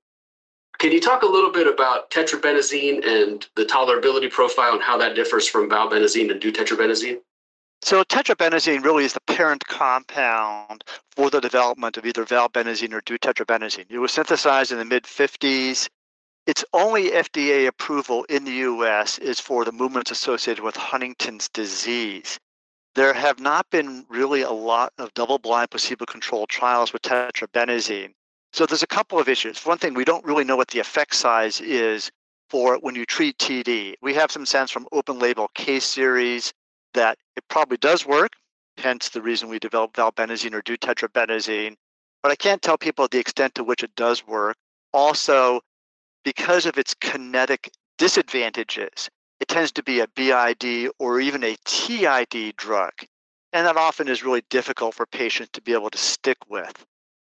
Can 0.79 0.91
you 0.91 0.99
talk 0.99 1.23
a 1.23 1.25
little 1.25 1.49
bit 1.49 1.65
about 1.65 2.11
tetrabenazine 2.11 3.07
and 3.07 3.47
the 3.55 3.63
tolerability 3.63 4.29
profile 4.29 4.73
and 4.73 4.83
how 4.83 4.97
that 4.97 5.15
differs 5.15 5.47
from 5.47 5.69
valbenazine 5.69 6.29
and 6.29 6.41
deutetrabenazine? 6.41 7.21
So 7.83 8.03
tetrabenazine 8.03 8.83
really 8.83 9.05
is 9.05 9.13
the 9.13 9.21
parent 9.21 9.65
compound 9.65 10.83
for 11.15 11.29
the 11.29 11.39
development 11.39 11.95
of 11.95 12.05
either 12.05 12.25
valbenazine 12.25 12.91
or 12.91 12.99
deutetrabenazine. 12.99 13.85
It 13.89 13.99
was 13.99 14.11
synthesized 14.11 14.73
in 14.73 14.77
the 14.77 14.83
mid 14.83 15.05
50s. 15.05 15.87
Its 16.45 16.65
only 16.73 17.11
FDA 17.11 17.67
approval 17.67 18.25
in 18.25 18.43
the 18.43 18.51
US 18.51 19.17
is 19.17 19.39
for 19.39 19.63
the 19.63 19.71
movements 19.71 20.11
associated 20.11 20.61
with 20.61 20.75
Huntington's 20.75 21.47
disease. 21.47 22.37
There 22.95 23.13
have 23.13 23.39
not 23.39 23.69
been 23.69 24.05
really 24.09 24.41
a 24.41 24.51
lot 24.51 24.91
of 24.97 25.13
double 25.13 25.39
blind 25.39 25.71
placebo 25.71 26.05
controlled 26.05 26.49
trials 26.49 26.91
with 26.91 27.01
tetrabenazine. 27.01 28.13
So 28.51 28.65
there's 28.65 28.83
a 28.83 28.87
couple 28.87 29.19
of 29.19 29.29
issues. 29.29 29.65
One 29.65 29.77
thing, 29.77 29.93
we 29.93 30.03
don't 30.03 30.25
really 30.25 30.43
know 30.43 30.57
what 30.57 30.67
the 30.67 30.79
effect 30.79 31.15
size 31.15 31.61
is 31.61 32.11
for 32.49 32.77
when 32.77 32.93
you 32.93 33.05
treat 33.05 33.37
TD. 33.37 33.95
We 34.01 34.13
have 34.13 34.31
some 34.31 34.45
sense 34.45 34.69
from 34.69 34.87
open 34.91 35.19
label 35.19 35.47
case 35.55 35.85
series 35.85 36.53
that 36.93 37.17
it 37.37 37.43
probably 37.47 37.77
does 37.77 38.05
work, 38.05 38.33
hence 38.77 39.09
the 39.09 39.21
reason 39.21 39.49
we 39.49 39.59
develop 39.59 39.93
valbenazine 39.93 40.53
or 40.53 40.61
deutetrabenazine. 40.61 41.77
But 42.21 42.31
I 42.33 42.35
can't 42.35 42.61
tell 42.61 42.77
people 42.77 43.07
the 43.07 43.17
extent 43.17 43.55
to 43.55 43.63
which 43.63 43.81
it 43.81 43.95
does 43.95 44.27
work. 44.27 44.57
Also, 44.93 45.61
because 46.23 46.65
of 46.65 46.77
its 46.77 46.93
kinetic 46.93 47.71
disadvantages, 47.97 49.09
it 49.39 49.47
tends 49.47 49.71
to 49.73 49.83
be 49.83 49.99
a 49.99 50.07
BID 50.07 50.91
or 50.99 51.19
even 51.19 51.43
a 51.43 51.57
TID 51.65 52.55
drug. 52.55 52.93
And 53.51 53.67
that 53.67 53.77
often 53.77 54.07
is 54.07 54.23
really 54.23 54.43
difficult 54.49 54.95
for 54.95 55.05
patients 55.05 55.51
to 55.53 55.61
be 55.61 55.73
able 55.73 55.89
to 55.89 55.97
stick 55.97 56.37
with. 56.49 56.85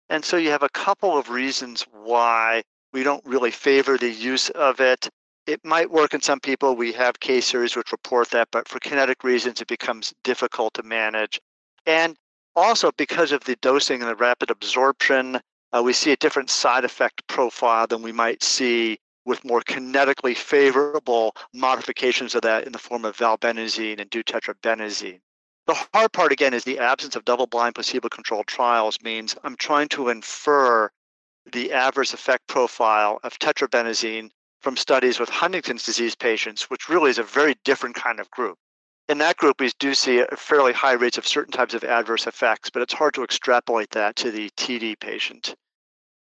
And 0.09 0.23
so 0.23 0.37
you 0.37 0.49
have 0.49 0.63
a 0.63 0.69
couple 0.69 1.17
of 1.17 1.29
reasons 1.29 1.85
why 1.91 2.63
we 2.93 3.03
don't 3.03 3.25
really 3.25 3.51
favor 3.51 3.97
the 3.97 4.09
use 4.09 4.49
of 4.51 4.79
it. 4.79 5.09
It 5.45 5.63
might 5.63 5.91
work 5.91 6.13
in 6.13 6.21
some 6.21 6.39
people. 6.39 6.75
We 6.75 6.91
have 6.93 7.19
case 7.19 7.45
series 7.45 7.75
which 7.75 7.91
report 7.91 8.29
that, 8.31 8.49
but 8.51 8.67
for 8.67 8.79
kinetic 8.79 9.23
reasons, 9.23 9.61
it 9.61 9.67
becomes 9.67 10.13
difficult 10.23 10.73
to 10.75 10.83
manage. 10.83 11.39
And 11.85 12.17
also, 12.55 12.91
because 12.97 13.31
of 13.31 13.43
the 13.43 13.55
dosing 13.57 14.01
and 14.01 14.09
the 14.09 14.15
rapid 14.15 14.49
absorption, 14.49 15.39
uh, 15.73 15.81
we 15.83 15.93
see 15.93 16.11
a 16.11 16.17
different 16.17 16.49
side 16.49 16.85
effect 16.85 17.25
profile 17.27 17.87
than 17.87 18.01
we 18.01 18.11
might 18.11 18.43
see 18.43 18.97
with 19.25 19.43
more 19.43 19.61
kinetically 19.61 20.35
favorable 20.35 21.35
modifications 21.53 22.33
of 22.33 22.41
that 22.41 22.65
in 22.65 22.71
the 22.71 22.79
form 22.79 23.03
of 23.03 23.17
valbenazine 23.17 23.99
and 23.99 24.09
deutetrabenazine. 24.09 25.19
The 25.67 25.85
hard 25.93 26.13
part, 26.13 26.31
again, 26.31 26.53
is 26.53 26.63
the 26.63 26.79
absence 26.79 27.17
of 27.17 27.25
double 27.25 27.45
blind 27.45 27.75
placebo 27.75 28.07
controlled 28.07 28.47
trials 28.47 29.01
means 29.01 29.35
I'm 29.43 29.57
trying 29.57 29.89
to 29.89 30.07
infer 30.07 30.89
the 31.51 31.73
adverse 31.73 32.13
effect 32.13 32.47
profile 32.47 33.19
of 33.23 33.37
tetrabenazine 33.37 34.29
from 34.61 34.77
studies 34.77 35.19
with 35.19 35.29
Huntington's 35.29 35.83
disease 35.83 36.15
patients, 36.15 36.69
which 36.69 36.87
really 36.87 37.09
is 37.09 37.19
a 37.19 37.23
very 37.23 37.55
different 37.65 37.95
kind 37.95 38.21
of 38.21 38.31
group. 38.31 38.57
In 39.09 39.19
that 39.19 39.37
group, 39.37 39.61
we 39.61 39.71
do 39.79 39.93
see 39.93 40.23
fairly 40.35 40.73
high 40.73 40.93
rates 40.93 41.17
of 41.17 41.27
certain 41.27 41.53
types 41.53 41.73
of 41.73 41.83
adverse 41.83 42.27
effects, 42.27 42.69
but 42.69 42.81
it's 42.81 42.93
hard 42.93 43.13
to 43.13 43.23
extrapolate 43.23 43.91
that 43.91 44.15
to 44.17 44.31
the 44.31 44.49
TD 44.51 44.99
patient. 44.99 45.55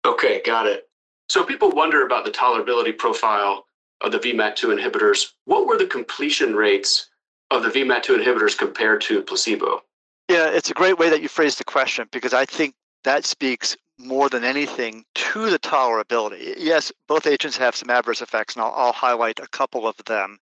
Okay, 0.05 0.41
got 0.45 0.67
it. 0.67 0.87
So 1.27 1.43
people 1.43 1.69
wonder 1.71 2.05
about 2.05 2.25
the 2.25 2.31
tolerability 2.31 2.97
profile 2.97 3.65
of 4.01 4.11
the 4.11 4.19
VMAT2 4.19 4.77
inhibitors. 4.77 5.31
What 5.45 5.67
were 5.67 5.77
the 5.77 5.85
completion 5.85 6.55
rates 6.55 7.09
of 7.51 7.63
the 7.63 7.69
VMAT2 7.69 8.23
inhibitors 8.23 8.57
compared 8.57 9.01
to 9.01 9.21
placebo? 9.21 9.83
Yeah, 10.29 10.49
it's 10.49 10.71
a 10.71 10.73
great 10.73 10.97
way 10.97 11.09
that 11.09 11.21
you 11.21 11.27
phrase 11.27 11.57
the 11.57 11.63
question 11.65 12.07
because 12.11 12.33
I 12.33 12.45
think 12.45 12.73
that 13.03 13.25
speaks 13.25 13.75
more 13.97 14.29
than 14.29 14.43
anything 14.43 15.03
to 15.13 15.49
the 15.49 15.59
tolerability. 15.59 16.55
Yes, 16.57 16.91
both 17.07 17.27
agents 17.27 17.57
have 17.57 17.75
some 17.75 17.89
adverse 17.89 18.21
effects, 18.21 18.55
and 18.55 18.63
I'll, 18.63 18.73
I'll 18.75 18.93
highlight 18.93 19.39
a 19.39 19.47
couple 19.47 19.87
of 19.87 19.95
them. 20.05 20.39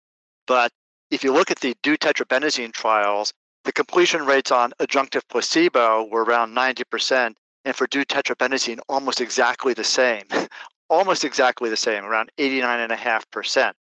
But 0.46 0.72
if 1.12 1.22
you 1.22 1.30
look 1.30 1.50
at 1.50 1.60
the 1.60 1.76
deutetrabenazine 1.82 2.72
trials, 2.72 3.34
the 3.64 3.72
completion 3.72 4.24
rates 4.24 4.50
on 4.50 4.72
adjunctive 4.80 5.20
placebo 5.28 6.04
were 6.10 6.24
around 6.24 6.56
90%, 6.56 7.34
and 7.66 7.76
for 7.76 7.86
deutetrabenazine, 7.86 8.80
almost 8.88 9.20
exactly 9.20 9.74
the 9.74 9.84
same. 9.84 10.24
almost 10.88 11.22
exactly 11.22 11.68
the 11.68 11.76
same, 11.76 12.04
around 12.04 12.30
89.5%. 12.38 13.72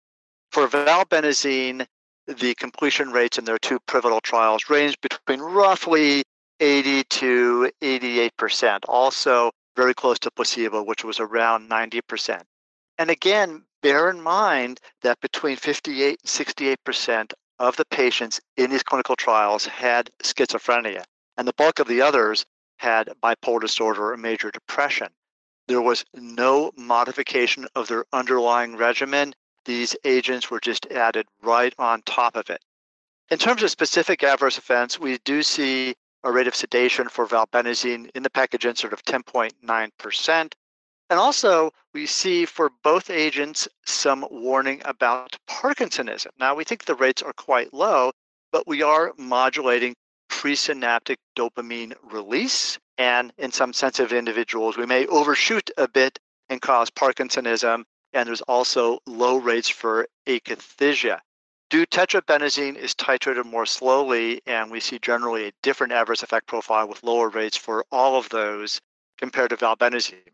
For 0.51 0.67
valbenazine, 0.67 1.87
the 2.27 2.53
completion 2.55 3.11
rates 3.11 3.37
in 3.37 3.45
their 3.45 3.57
two 3.57 3.79
pivotal 3.87 4.19
trials 4.19 4.69
range 4.69 4.97
between 5.01 5.39
roughly 5.39 6.23
80 6.59 7.03
to 7.05 7.71
88%, 7.81 8.79
also 8.89 9.51
very 9.77 9.93
close 9.93 10.19
to 10.19 10.31
placebo, 10.31 10.83
which 10.83 11.05
was 11.05 11.21
around 11.21 11.69
90%. 11.69 12.41
And 13.01 13.09
again, 13.09 13.65
bear 13.81 14.11
in 14.11 14.21
mind 14.21 14.79
that 15.01 15.19
between 15.21 15.57
58 15.57 16.19
and 16.21 16.29
68% 16.29 17.33
of 17.57 17.75
the 17.75 17.85
patients 17.85 18.39
in 18.57 18.69
these 18.69 18.83
clinical 18.83 19.15
trials 19.15 19.65
had 19.65 20.11
schizophrenia, 20.21 21.03
and 21.35 21.47
the 21.47 21.53
bulk 21.53 21.79
of 21.79 21.87
the 21.87 22.03
others 22.03 22.45
had 22.77 23.09
bipolar 23.19 23.59
disorder 23.59 24.13
or 24.13 24.17
major 24.17 24.51
depression. 24.51 25.07
There 25.67 25.81
was 25.81 26.05
no 26.13 26.73
modification 26.77 27.67
of 27.73 27.87
their 27.87 28.05
underlying 28.13 28.77
regimen 28.77 29.33
these 29.65 29.95
agents 30.03 30.51
were 30.51 30.59
just 30.59 30.85
added 30.91 31.25
right 31.41 31.73
on 31.79 32.03
top 32.03 32.35
of 32.35 32.51
it. 32.51 32.63
In 33.31 33.39
terms 33.39 33.63
of 33.63 33.71
specific 33.71 34.21
adverse 34.21 34.59
events, 34.59 34.99
we 34.99 35.17
do 35.25 35.41
see 35.41 35.95
a 36.23 36.31
rate 36.31 36.45
of 36.45 36.53
sedation 36.53 37.09
for 37.09 37.25
valbenazine 37.25 38.11
in 38.13 38.21
the 38.21 38.29
package 38.29 38.67
insert 38.67 38.93
of 38.93 39.03
10.9%. 39.05 40.53
And 41.11 41.19
also, 41.19 41.71
we 41.93 42.05
see 42.07 42.45
for 42.45 42.71
both 42.83 43.09
agents 43.09 43.67
some 43.85 44.25
warning 44.31 44.81
about 44.85 45.35
Parkinsonism. 45.47 46.29
Now, 46.39 46.55
we 46.55 46.63
think 46.63 46.85
the 46.85 46.95
rates 46.95 47.21
are 47.21 47.33
quite 47.33 47.73
low, 47.73 48.11
but 48.51 48.65
we 48.65 48.81
are 48.81 49.11
modulating 49.17 49.93
presynaptic 50.31 51.17
dopamine 51.35 51.93
release. 52.01 52.79
And 52.97 53.33
in 53.37 53.51
some 53.51 53.73
sensitive 53.73 54.13
individuals, 54.13 54.77
we 54.77 54.85
may 54.85 55.05
overshoot 55.07 55.69
a 55.77 55.87
bit 55.87 56.17
and 56.49 56.61
cause 56.61 56.89
Parkinsonism 56.89 57.83
and 58.13 58.27
there's 58.27 58.41
also 58.41 58.99
low 59.05 59.37
rates 59.37 59.69
for 59.69 60.07
akathisia. 60.27 61.19
Deutetrabenazine 61.69 62.75
is 62.75 62.93
titrated 62.93 63.45
more 63.45 63.65
slowly, 63.65 64.41
and 64.45 64.69
we 64.69 64.79
see 64.79 64.99
generally 64.99 65.47
a 65.47 65.53
different 65.63 65.93
adverse 65.93 66.23
effect 66.23 66.47
profile 66.47 66.87
with 66.87 67.03
lower 67.03 67.29
rates 67.29 67.55
for 67.55 67.85
all 67.91 68.17
of 68.17 68.29
those 68.29 68.81
compared 69.17 69.49
to 69.49 69.57
valbenazine. 69.57 70.31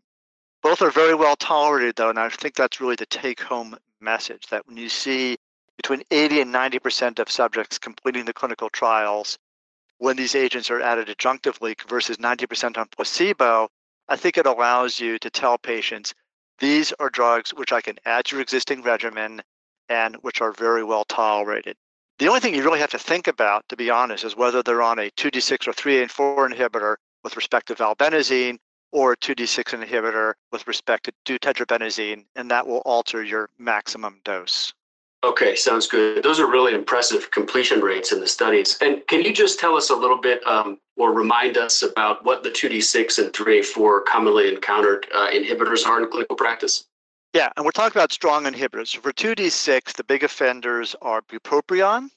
Both 0.63 0.81
are 0.81 0.91
very 0.91 1.15
well 1.15 1.35
tolerated, 1.35 1.95
though, 1.95 2.09
and 2.09 2.19
I 2.19 2.29
think 2.29 2.55
that's 2.55 2.81
really 2.81 2.95
the 2.95 3.05
take 3.05 3.41
home 3.41 3.77
message 3.99 4.47
that 4.47 4.67
when 4.67 4.77
you 4.77 4.89
see 4.89 5.37
between 5.75 6.03
80 6.11 6.41
and 6.41 6.53
90% 6.53 7.19
of 7.19 7.29
subjects 7.29 7.77
completing 7.77 8.25
the 8.25 8.33
clinical 8.33 8.69
trials 8.69 9.37
when 9.99 10.15
these 10.15 10.35
agents 10.35 10.69
are 10.69 10.81
added 10.81 11.07
adjunctively 11.07 11.75
versus 11.87 12.17
90% 12.17 12.77
on 12.77 12.87
placebo, 12.87 13.69
I 14.09 14.15
think 14.15 14.37
it 14.37 14.45
allows 14.45 14.99
you 14.99 15.17
to 15.19 15.29
tell 15.29 15.57
patients 15.57 16.13
these 16.59 16.91
are 16.99 17.09
drugs 17.09 17.53
which 17.53 17.71
I 17.71 17.81
can 17.81 17.97
add 18.05 18.25
to 18.25 18.35
your 18.35 18.41
existing 18.41 18.81
regimen 18.81 19.41
and 19.89 20.15
which 20.17 20.41
are 20.41 20.51
very 20.51 20.83
well 20.83 21.03
tolerated. 21.05 21.77
The 22.19 22.27
only 22.27 22.39
thing 22.39 22.55
you 22.55 22.63
really 22.63 22.79
have 22.79 22.91
to 22.91 22.99
think 22.99 23.27
about, 23.27 23.69
to 23.69 23.75
be 23.75 23.91
honest, 23.91 24.23
is 24.23 24.35
whether 24.35 24.63
they're 24.63 24.81
on 24.81 24.97
a 24.97 25.11
2D6 25.11 25.67
or 25.67 25.73
3A4 25.73 26.51
inhibitor 26.51 26.95
with 27.23 27.35
respect 27.35 27.67
to 27.67 27.75
valbenazine 27.75 28.57
or 28.91 29.13
a 29.13 29.17
2D6 29.17 29.83
inhibitor 29.83 30.33
with 30.51 30.67
respect 30.67 31.09
to 31.25 31.39
deutetrabenazine, 31.39 32.25
and 32.35 32.49
that 32.51 32.65
will 32.65 32.81
alter 32.85 33.23
your 33.23 33.49
maximum 33.57 34.19
dose. 34.23 34.73
Okay, 35.23 35.55
sounds 35.55 35.87
good. 35.87 36.23
Those 36.23 36.39
are 36.39 36.49
really 36.49 36.73
impressive 36.73 37.31
completion 37.31 37.81
rates 37.81 38.11
in 38.11 38.19
the 38.19 38.27
studies. 38.27 38.77
And 38.81 39.05
can 39.07 39.23
you 39.23 39.33
just 39.33 39.59
tell 39.59 39.75
us 39.75 39.89
a 39.89 39.95
little 39.95 40.21
bit 40.21 40.45
um, 40.45 40.79
or 40.95 41.11
remind 41.11 41.57
us 41.57 41.81
about 41.81 42.23
what 42.23 42.43
the 42.43 42.49
2D6 42.49 43.23
and 43.23 43.33
3A4 43.33 44.05
commonly 44.05 44.47
encountered 44.47 45.07
uh, 45.13 45.27
inhibitors 45.31 45.85
are 45.85 46.01
in 46.01 46.09
clinical 46.09 46.35
practice? 46.35 46.85
Yeah, 47.33 47.49
and 47.57 47.65
we're 47.65 47.71
talking 47.71 47.99
about 47.99 48.11
strong 48.11 48.45
inhibitors. 48.45 48.89
So 48.89 49.01
for 49.01 49.11
2D6, 49.11 49.93
the 49.93 50.03
big 50.03 50.23
offenders 50.23 50.95
are 51.01 51.21
bupropion, 51.23 52.09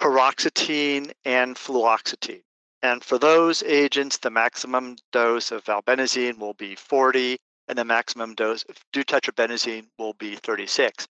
paroxetine, 0.00 1.12
and 1.24 1.56
fluoxetine. 1.56 2.42
And 2.82 3.02
for 3.02 3.18
those 3.18 3.62
agents, 3.62 4.18
the 4.18 4.30
maximum 4.30 4.96
dose 5.12 5.50
of 5.50 5.64
valbenazine 5.64 6.38
will 6.38 6.54
be 6.54 6.74
40, 6.74 7.38
and 7.68 7.78
the 7.78 7.84
maximum 7.84 8.34
dose 8.34 8.64
of 8.64 8.76
deutetrabenazine 8.92 9.86
will 9.98 10.12
be 10.14 10.36
36. 10.36 11.06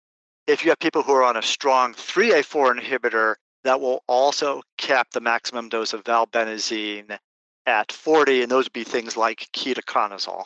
If 0.47 0.63
you 0.63 0.69
have 0.69 0.79
people 0.79 1.01
who 1.01 1.13
are 1.13 1.23
on 1.23 1.37
a 1.37 1.41
strong 1.41 1.93
3A4 1.93 2.79
inhibitor, 2.79 3.35
that 3.63 3.81
will 3.81 4.03
also 4.07 4.61
cap 4.77 5.07
the 5.11 5.19
maximum 5.19 5.69
dose 5.69 5.91
of 5.93 6.03
valbenazine 6.03 7.17
at 7.65 7.91
40, 7.91 8.43
and 8.43 8.51
those 8.51 8.65
would 8.65 8.73
be 8.73 8.83
things 8.83 9.17
like 9.17 9.49
ketoconazole. 9.53 10.45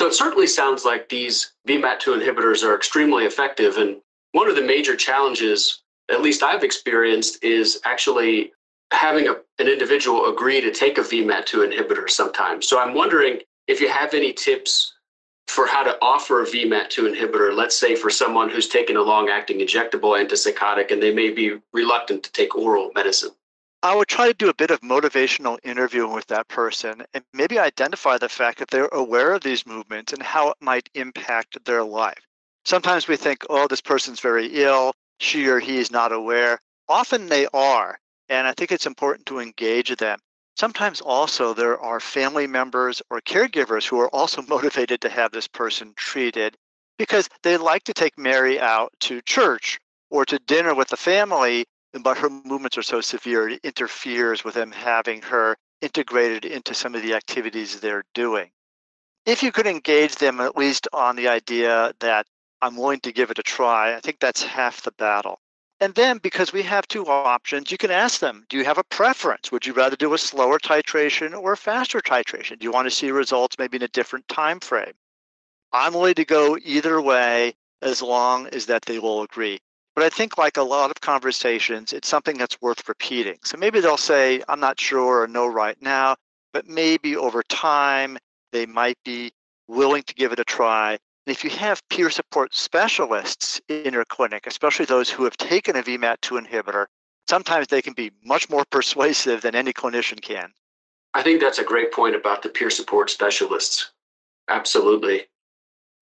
So 0.00 0.08
it 0.08 0.14
certainly 0.14 0.48
sounds 0.48 0.84
like 0.84 1.08
these 1.08 1.52
VMAT2 1.68 2.20
inhibitors 2.20 2.64
are 2.64 2.74
extremely 2.74 3.24
effective. 3.24 3.76
And 3.76 4.00
one 4.32 4.48
of 4.48 4.56
the 4.56 4.62
major 4.62 4.96
challenges, 4.96 5.82
at 6.10 6.20
least 6.20 6.42
I've 6.42 6.64
experienced, 6.64 7.42
is 7.44 7.80
actually 7.84 8.52
having 8.94 9.28
a, 9.28 9.34
an 9.58 9.68
individual 9.68 10.32
agree 10.32 10.60
to 10.60 10.72
take 10.72 10.98
a 10.98 11.02
VMAT2 11.02 11.72
inhibitor 11.72 12.08
sometimes. 12.08 12.68
So 12.68 12.80
I'm 12.80 12.94
wondering 12.94 13.40
if 13.66 13.80
you 13.80 13.88
have 13.88 14.14
any 14.14 14.32
tips 14.32 14.94
for 15.48 15.66
how 15.66 15.82
to 15.82 15.96
offer 16.00 16.42
a 16.42 16.46
VMAT2 16.46 17.14
inhibitor, 17.14 17.54
let's 17.54 17.78
say 17.78 17.94
for 17.94 18.10
someone 18.10 18.48
who's 18.48 18.68
taken 18.68 18.96
a 18.96 19.02
long 19.02 19.28
acting 19.28 19.58
injectable 19.58 20.18
antipsychotic 20.18 20.90
and 20.90 21.02
they 21.02 21.12
may 21.12 21.30
be 21.30 21.58
reluctant 21.72 22.22
to 22.22 22.32
take 22.32 22.56
oral 22.56 22.90
medicine? 22.94 23.30
I 23.82 23.94
would 23.94 24.08
try 24.08 24.28
to 24.28 24.34
do 24.34 24.48
a 24.48 24.54
bit 24.54 24.70
of 24.70 24.80
motivational 24.80 25.58
interviewing 25.62 26.14
with 26.14 26.26
that 26.28 26.48
person 26.48 27.04
and 27.12 27.22
maybe 27.34 27.58
identify 27.58 28.16
the 28.16 28.30
fact 28.30 28.58
that 28.58 28.70
they're 28.70 28.88
aware 28.88 29.34
of 29.34 29.42
these 29.42 29.66
movements 29.66 30.14
and 30.14 30.22
how 30.22 30.48
it 30.48 30.56
might 30.60 30.88
impact 30.94 31.62
their 31.66 31.84
life. 31.84 32.26
Sometimes 32.64 33.08
we 33.08 33.16
think, 33.16 33.44
oh, 33.50 33.66
this 33.66 33.82
person's 33.82 34.20
very 34.20 34.46
ill, 34.46 34.94
she 35.20 35.46
or 35.48 35.60
he 35.60 35.76
is 35.76 35.90
not 35.90 36.12
aware. 36.12 36.58
Often 36.88 37.28
they 37.28 37.46
are. 37.52 37.98
And 38.28 38.46
I 38.46 38.52
think 38.52 38.72
it's 38.72 38.86
important 38.86 39.26
to 39.26 39.40
engage 39.40 39.94
them. 39.96 40.18
Sometimes 40.56 41.00
also 41.00 41.52
there 41.52 41.80
are 41.80 41.98
family 42.00 42.46
members 42.46 43.02
or 43.10 43.20
caregivers 43.20 43.86
who 43.86 44.00
are 44.00 44.14
also 44.14 44.42
motivated 44.48 45.00
to 45.00 45.08
have 45.08 45.32
this 45.32 45.48
person 45.48 45.92
treated 45.96 46.56
because 46.98 47.28
they 47.42 47.56
like 47.56 47.84
to 47.84 47.92
take 47.92 48.16
Mary 48.16 48.60
out 48.60 48.92
to 49.00 49.20
church 49.22 49.78
or 50.10 50.24
to 50.24 50.38
dinner 50.38 50.74
with 50.74 50.88
the 50.88 50.96
family, 50.96 51.64
but 52.02 52.18
her 52.18 52.30
movements 52.30 52.78
are 52.78 52.82
so 52.82 53.00
severe 53.00 53.48
it 53.48 53.60
interferes 53.64 54.44
with 54.44 54.54
them 54.54 54.70
having 54.70 55.22
her 55.22 55.56
integrated 55.80 56.44
into 56.44 56.72
some 56.72 56.94
of 56.94 57.02
the 57.02 57.14
activities 57.14 57.80
they're 57.80 58.04
doing. 58.14 58.50
If 59.26 59.42
you 59.42 59.52
could 59.52 59.66
engage 59.66 60.16
them 60.16 60.40
at 60.40 60.56
least 60.56 60.86
on 60.92 61.16
the 61.16 61.28
idea 61.28 61.92
that 62.00 62.26
I'm 62.62 62.76
willing 62.76 63.00
to 63.00 63.12
give 63.12 63.30
it 63.30 63.38
a 63.38 63.42
try, 63.42 63.94
I 63.94 64.00
think 64.00 64.20
that's 64.20 64.42
half 64.42 64.82
the 64.82 64.92
battle. 64.92 65.40
And 65.84 65.94
then 65.94 66.16
because 66.16 66.50
we 66.50 66.62
have 66.62 66.88
two 66.88 67.04
options, 67.04 67.70
you 67.70 67.76
can 67.76 67.90
ask 67.90 68.18
them, 68.18 68.46
do 68.48 68.56
you 68.56 68.64
have 68.64 68.78
a 68.78 68.84
preference? 68.84 69.52
Would 69.52 69.66
you 69.66 69.74
rather 69.74 69.96
do 69.96 70.14
a 70.14 70.18
slower 70.18 70.58
titration 70.58 71.38
or 71.38 71.52
a 71.52 71.58
faster 71.58 72.00
titration? 72.00 72.58
Do 72.58 72.64
you 72.64 72.72
want 72.72 72.86
to 72.86 72.90
see 72.90 73.10
results 73.10 73.58
maybe 73.58 73.76
in 73.76 73.82
a 73.82 73.88
different 73.88 74.26
time 74.28 74.60
frame? 74.60 74.94
I'm 75.74 75.92
willing 75.92 76.14
to 76.14 76.24
go 76.24 76.56
either 76.64 77.02
way 77.02 77.52
as 77.82 78.00
long 78.00 78.46
as 78.46 78.64
that 78.64 78.86
they 78.86 78.98
will 78.98 79.20
agree. 79.24 79.58
But 79.94 80.04
I 80.04 80.08
think 80.08 80.38
like 80.38 80.56
a 80.56 80.62
lot 80.62 80.90
of 80.90 81.02
conversations, 81.02 81.92
it's 81.92 82.08
something 82.08 82.38
that's 82.38 82.62
worth 82.62 82.88
repeating. 82.88 83.36
So 83.44 83.58
maybe 83.58 83.80
they'll 83.80 83.98
say, 83.98 84.42
I'm 84.48 84.60
not 84.60 84.80
sure 84.80 85.20
or 85.20 85.28
no 85.28 85.46
right 85.46 85.76
now, 85.82 86.16
but 86.54 86.66
maybe 86.66 87.14
over 87.14 87.42
time 87.42 88.16
they 88.52 88.64
might 88.64 88.96
be 89.04 89.32
willing 89.68 90.04
to 90.04 90.14
give 90.14 90.32
it 90.32 90.40
a 90.40 90.44
try 90.44 90.96
if 91.26 91.42
you 91.42 91.50
have 91.50 91.86
peer 91.88 92.10
support 92.10 92.54
specialists 92.54 93.60
in 93.68 93.94
your 93.94 94.04
clinic, 94.04 94.46
especially 94.46 94.84
those 94.84 95.08
who 95.08 95.24
have 95.24 95.36
taken 95.36 95.76
a 95.76 95.82
VMAT2 95.82 96.46
inhibitor, 96.46 96.86
sometimes 97.28 97.68
they 97.68 97.82
can 97.82 97.94
be 97.94 98.10
much 98.24 98.50
more 98.50 98.64
persuasive 98.70 99.40
than 99.42 99.54
any 99.54 99.72
clinician 99.72 100.20
can. 100.20 100.52
I 101.14 101.22
think 101.22 101.40
that's 101.40 101.58
a 101.58 101.64
great 101.64 101.92
point 101.92 102.16
about 102.16 102.42
the 102.42 102.48
peer 102.48 102.70
support 102.70 103.08
specialists. 103.08 103.92
Absolutely. 104.48 105.22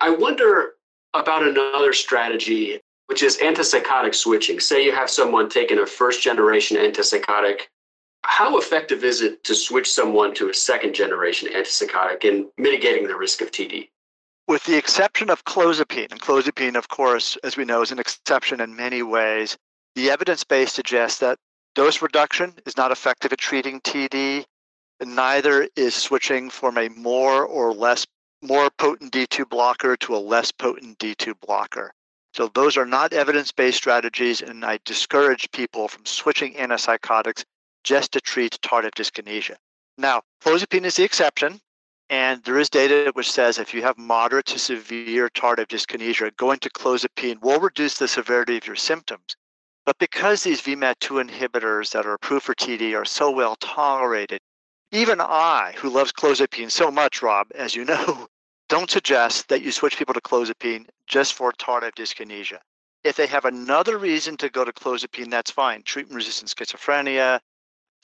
I 0.00 0.10
wonder 0.10 0.72
about 1.14 1.46
another 1.46 1.92
strategy, 1.92 2.80
which 3.06 3.22
is 3.22 3.36
antipsychotic 3.38 4.14
switching. 4.14 4.58
Say 4.58 4.84
you 4.84 4.92
have 4.92 5.10
someone 5.10 5.48
taking 5.48 5.78
a 5.78 5.86
first 5.86 6.22
generation 6.22 6.78
antipsychotic. 6.78 7.62
How 8.24 8.56
effective 8.58 9.04
is 9.04 9.20
it 9.20 9.44
to 9.44 9.54
switch 9.54 9.90
someone 9.90 10.34
to 10.34 10.48
a 10.48 10.54
second 10.54 10.94
generation 10.94 11.48
antipsychotic 11.52 12.24
in 12.24 12.48
mitigating 12.56 13.06
the 13.06 13.16
risk 13.16 13.42
of 13.42 13.50
TD? 13.50 13.88
With 14.48 14.64
the 14.64 14.76
exception 14.76 15.30
of 15.30 15.44
clozapine, 15.44 16.10
and 16.10 16.20
clozapine, 16.20 16.76
of 16.76 16.88
course, 16.88 17.36
as 17.44 17.56
we 17.56 17.64
know, 17.64 17.82
is 17.82 17.92
an 17.92 17.98
exception 17.98 18.60
in 18.60 18.76
many 18.76 19.02
ways, 19.02 19.56
the 19.94 20.10
evidence 20.10 20.44
base 20.44 20.72
suggests 20.72 21.20
that 21.20 21.38
dose 21.74 22.02
reduction 22.02 22.54
is 22.66 22.76
not 22.76 22.90
effective 22.90 23.32
at 23.32 23.38
treating 23.38 23.80
TD, 23.80 24.44
and 25.00 25.16
neither 25.16 25.68
is 25.76 25.94
switching 25.94 26.50
from 26.50 26.78
a 26.78 26.88
more 26.90 27.44
or 27.44 27.72
less 27.72 28.06
more 28.42 28.70
potent 28.70 29.12
D2 29.12 29.48
blocker 29.48 29.96
to 29.96 30.16
a 30.16 30.18
less 30.18 30.50
potent 30.50 30.98
D2 30.98 31.34
blocker. 31.40 31.92
So 32.34 32.48
those 32.48 32.76
are 32.76 32.86
not 32.86 33.12
evidence-based 33.12 33.76
strategies, 33.76 34.40
and 34.40 34.64
I 34.64 34.78
discourage 34.84 35.50
people 35.52 35.86
from 35.86 36.06
switching 36.06 36.54
antipsychotics 36.54 37.44
just 37.84 38.12
to 38.12 38.20
treat 38.20 38.58
tardive 38.62 38.94
dyskinesia. 38.94 39.56
Now, 39.98 40.22
clozapine 40.42 40.84
is 40.84 40.96
the 40.96 41.04
exception. 41.04 41.60
And 42.12 42.44
there 42.44 42.58
is 42.58 42.68
data 42.68 43.10
which 43.14 43.32
says 43.32 43.56
if 43.56 43.72
you 43.72 43.80
have 43.84 43.96
moderate 43.96 44.44
to 44.48 44.58
severe 44.58 45.30
tardive 45.30 45.68
dyskinesia, 45.68 46.36
going 46.36 46.58
to 46.58 46.68
clozapine 46.68 47.40
will 47.40 47.58
reduce 47.58 47.96
the 47.96 48.06
severity 48.06 48.58
of 48.58 48.66
your 48.66 48.76
symptoms. 48.76 49.34
But 49.86 49.96
because 49.96 50.42
these 50.42 50.60
VMAT2 50.60 51.26
inhibitors 51.26 51.92
that 51.92 52.04
are 52.04 52.12
approved 52.12 52.44
for 52.44 52.54
TD 52.54 52.94
are 52.94 53.06
so 53.06 53.30
well 53.30 53.56
tolerated, 53.56 54.40
even 54.90 55.22
I, 55.22 55.72
who 55.78 55.88
loves 55.88 56.12
clozapine 56.12 56.70
so 56.70 56.90
much, 56.90 57.22
Rob, 57.22 57.46
as 57.54 57.74
you 57.74 57.86
know, 57.86 58.28
don't 58.68 58.90
suggest 58.90 59.48
that 59.48 59.62
you 59.62 59.72
switch 59.72 59.96
people 59.96 60.12
to 60.12 60.20
clozapine 60.20 60.84
just 61.06 61.32
for 61.32 61.50
tardive 61.52 61.94
dyskinesia. 61.94 62.58
If 63.04 63.16
they 63.16 63.26
have 63.28 63.46
another 63.46 63.96
reason 63.96 64.36
to 64.36 64.50
go 64.50 64.66
to 64.66 64.72
clozapine, 64.74 65.30
that's 65.30 65.50
fine. 65.50 65.82
Treatment 65.82 66.16
resistant 66.16 66.54
schizophrenia, 66.54 67.40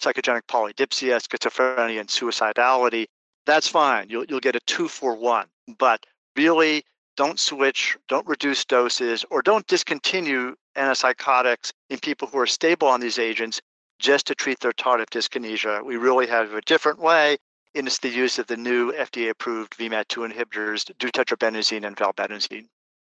psychogenic 0.01 0.47
polydipsia, 0.49 1.21
schizophrenia, 1.21 2.01
and 2.01 2.09
suicidality 2.09 3.05
that's 3.49 3.67
fine. 3.67 4.11
You'll, 4.11 4.27
you'll 4.29 4.41
get 4.41 4.57
a 4.57 4.61
two 4.67 4.89
for 4.89 5.17
one. 5.17 5.47
But 5.79 6.05
really, 6.37 6.85
don't 7.17 7.41
switch, 7.41 7.97
don't 8.07 8.27
reduce 8.27 8.65
doses, 8.65 9.25
or 9.31 9.41
don't 9.41 9.67
discontinue 9.67 10.55
antipsychotics 10.77 11.73
in 11.89 11.99
people 11.99 12.29
who 12.29 12.39
are 12.39 12.47
stable 12.47 12.89
on 12.89 13.01
these 13.01 13.19
agents 13.19 13.61
just 13.99 14.27
to 14.27 14.35
treat 14.35 14.61
their 14.61 14.73
tardive 14.73 15.07
dyskinesia. 15.07 15.83
We 15.83 15.97
really 15.97 16.27
have 16.27 16.53
a 16.53 16.61
different 16.61 17.01
way, 17.01 17.39
and 17.75 17.87
it's 17.87 17.99
the 17.99 18.11
use 18.11 18.39
of 18.39 18.47
the 18.47 18.57
new 18.57 18.93
FDA 18.93 19.31
approved 19.31 19.77
VMAT2 19.79 20.31
inhibitors, 20.31 20.85
deutetrabenazine 20.99 21.87
and 21.87 21.97
valbenazine. 21.97 22.67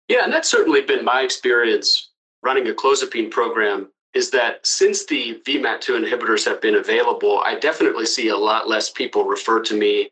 Yeah, 0.07 0.23
and 0.23 0.33
that's 0.33 0.49
certainly 0.49 0.81
been 0.81 1.03
my 1.03 1.21
experience 1.21 2.09
running 2.41 2.67
a 2.69 2.71
clozapine 2.71 3.29
program 3.29 3.89
is 4.13 4.31
that 4.31 4.65
since 4.65 5.05
the 5.05 5.39
VMAT2 5.45 6.03
inhibitors 6.03 6.45
have 6.45 6.61
been 6.61 6.75
available, 6.75 7.41
I 7.45 7.59
definitely 7.59 8.05
see 8.05 8.29
a 8.29 8.37
lot 8.37 8.67
less 8.67 8.89
people 8.89 9.25
refer 9.25 9.61
to 9.63 9.77
me 9.77 10.09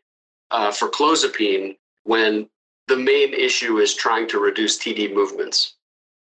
uh, 0.50 0.70
for 0.70 0.88
clozapine 0.88 1.76
when 2.04 2.48
the 2.86 2.96
main 2.96 3.34
issue 3.34 3.78
is 3.78 3.94
trying 3.94 4.28
to 4.28 4.38
reduce 4.38 4.78
TD 4.78 5.12
movements. 5.12 5.74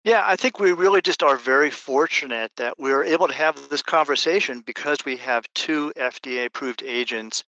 Yeah, 0.04 0.22
I 0.24 0.36
think 0.36 0.60
we 0.60 0.72
really 0.72 1.00
just 1.00 1.22
are 1.22 1.36
very 1.36 1.70
fortunate 1.70 2.52
that 2.56 2.78
we 2.78 2.92
are 2.92 3.02
able 3.02 3.26
to 3.26 3.34
have 3.34 3.68
this 3.68 3.82
conversation 3.82 4.60
because 4.60 4.98
we 5.04 5.16
have 5.16 5.52
two 5.54 5.92
FDA 5.96 6.46
approved 6.46 6.82
agents 6.84 7.42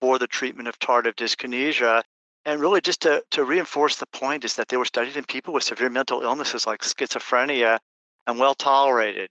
for 0.00 0.18
the 0.18 0.26
treatment 0.26 0.68
of 0.68 0.78
tardive 0.80 1.14
dyskinesia. 1.14 2.02
And 2.44 2.60
really, 2.60 2.80
just 2.80 3.02
to, 3.02 3.22
to 3.30 3.44
reinforce 3.44 3.96
the 3.96 4.06
point, 4.06 4.44
is 4.44 4.56
that 4.56 4.66
they 4.66 4.76
were 4.76 4.84
studied 4.84 5.16
in 5.16 5.22
people 5.22 5.54
with 5.54 5.62
severe 5.62 5.90
mental 5.90 6.22
illnesses 6.22 6.66
like 6.66 6.80
schizophrenia 6.80 7.78
and 8.26 8.36
well 8.36 8.56
tolerated. 8.56 9.28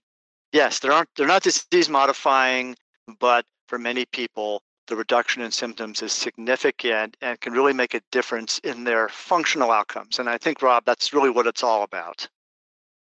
Yes, 0.52 0.78
they 0.78 0.88
aren't, 0.88 1.10
they're 1.16 1.26
not 1.26 1.42
disease 1.42 1.90
modifying, 1.90 2.74
but 3.20 3.44
for 3.68 3.78
many 3.78 4.06
people, 4.06 4.62
the 4.86 4.96
reduction 4.96 5.42
in 5.42 5.50
symptoms 5.50 6.02
is 6.02 6.12
significant 6.12 7.16
and 7.20 7.40
can 7.40 7.52
really 7.52 7.72
make 7.72 7.94
a 7.94 8.00
difference 8.10 8.58
in 8.60 8.84
their 8.84 9.08
functional 9.08 9.70
outcomes. 9.70 10.18
And 10.18 10.28
I 10.28 10.38
think, 10.38 10.62
Rob, 10.62 10.84
that's 10.84 11.12
really 11.12 11.30
what 11.30 11.46
it's 11.46 11.62
all 11.62 11.82
about. 11.82 12.28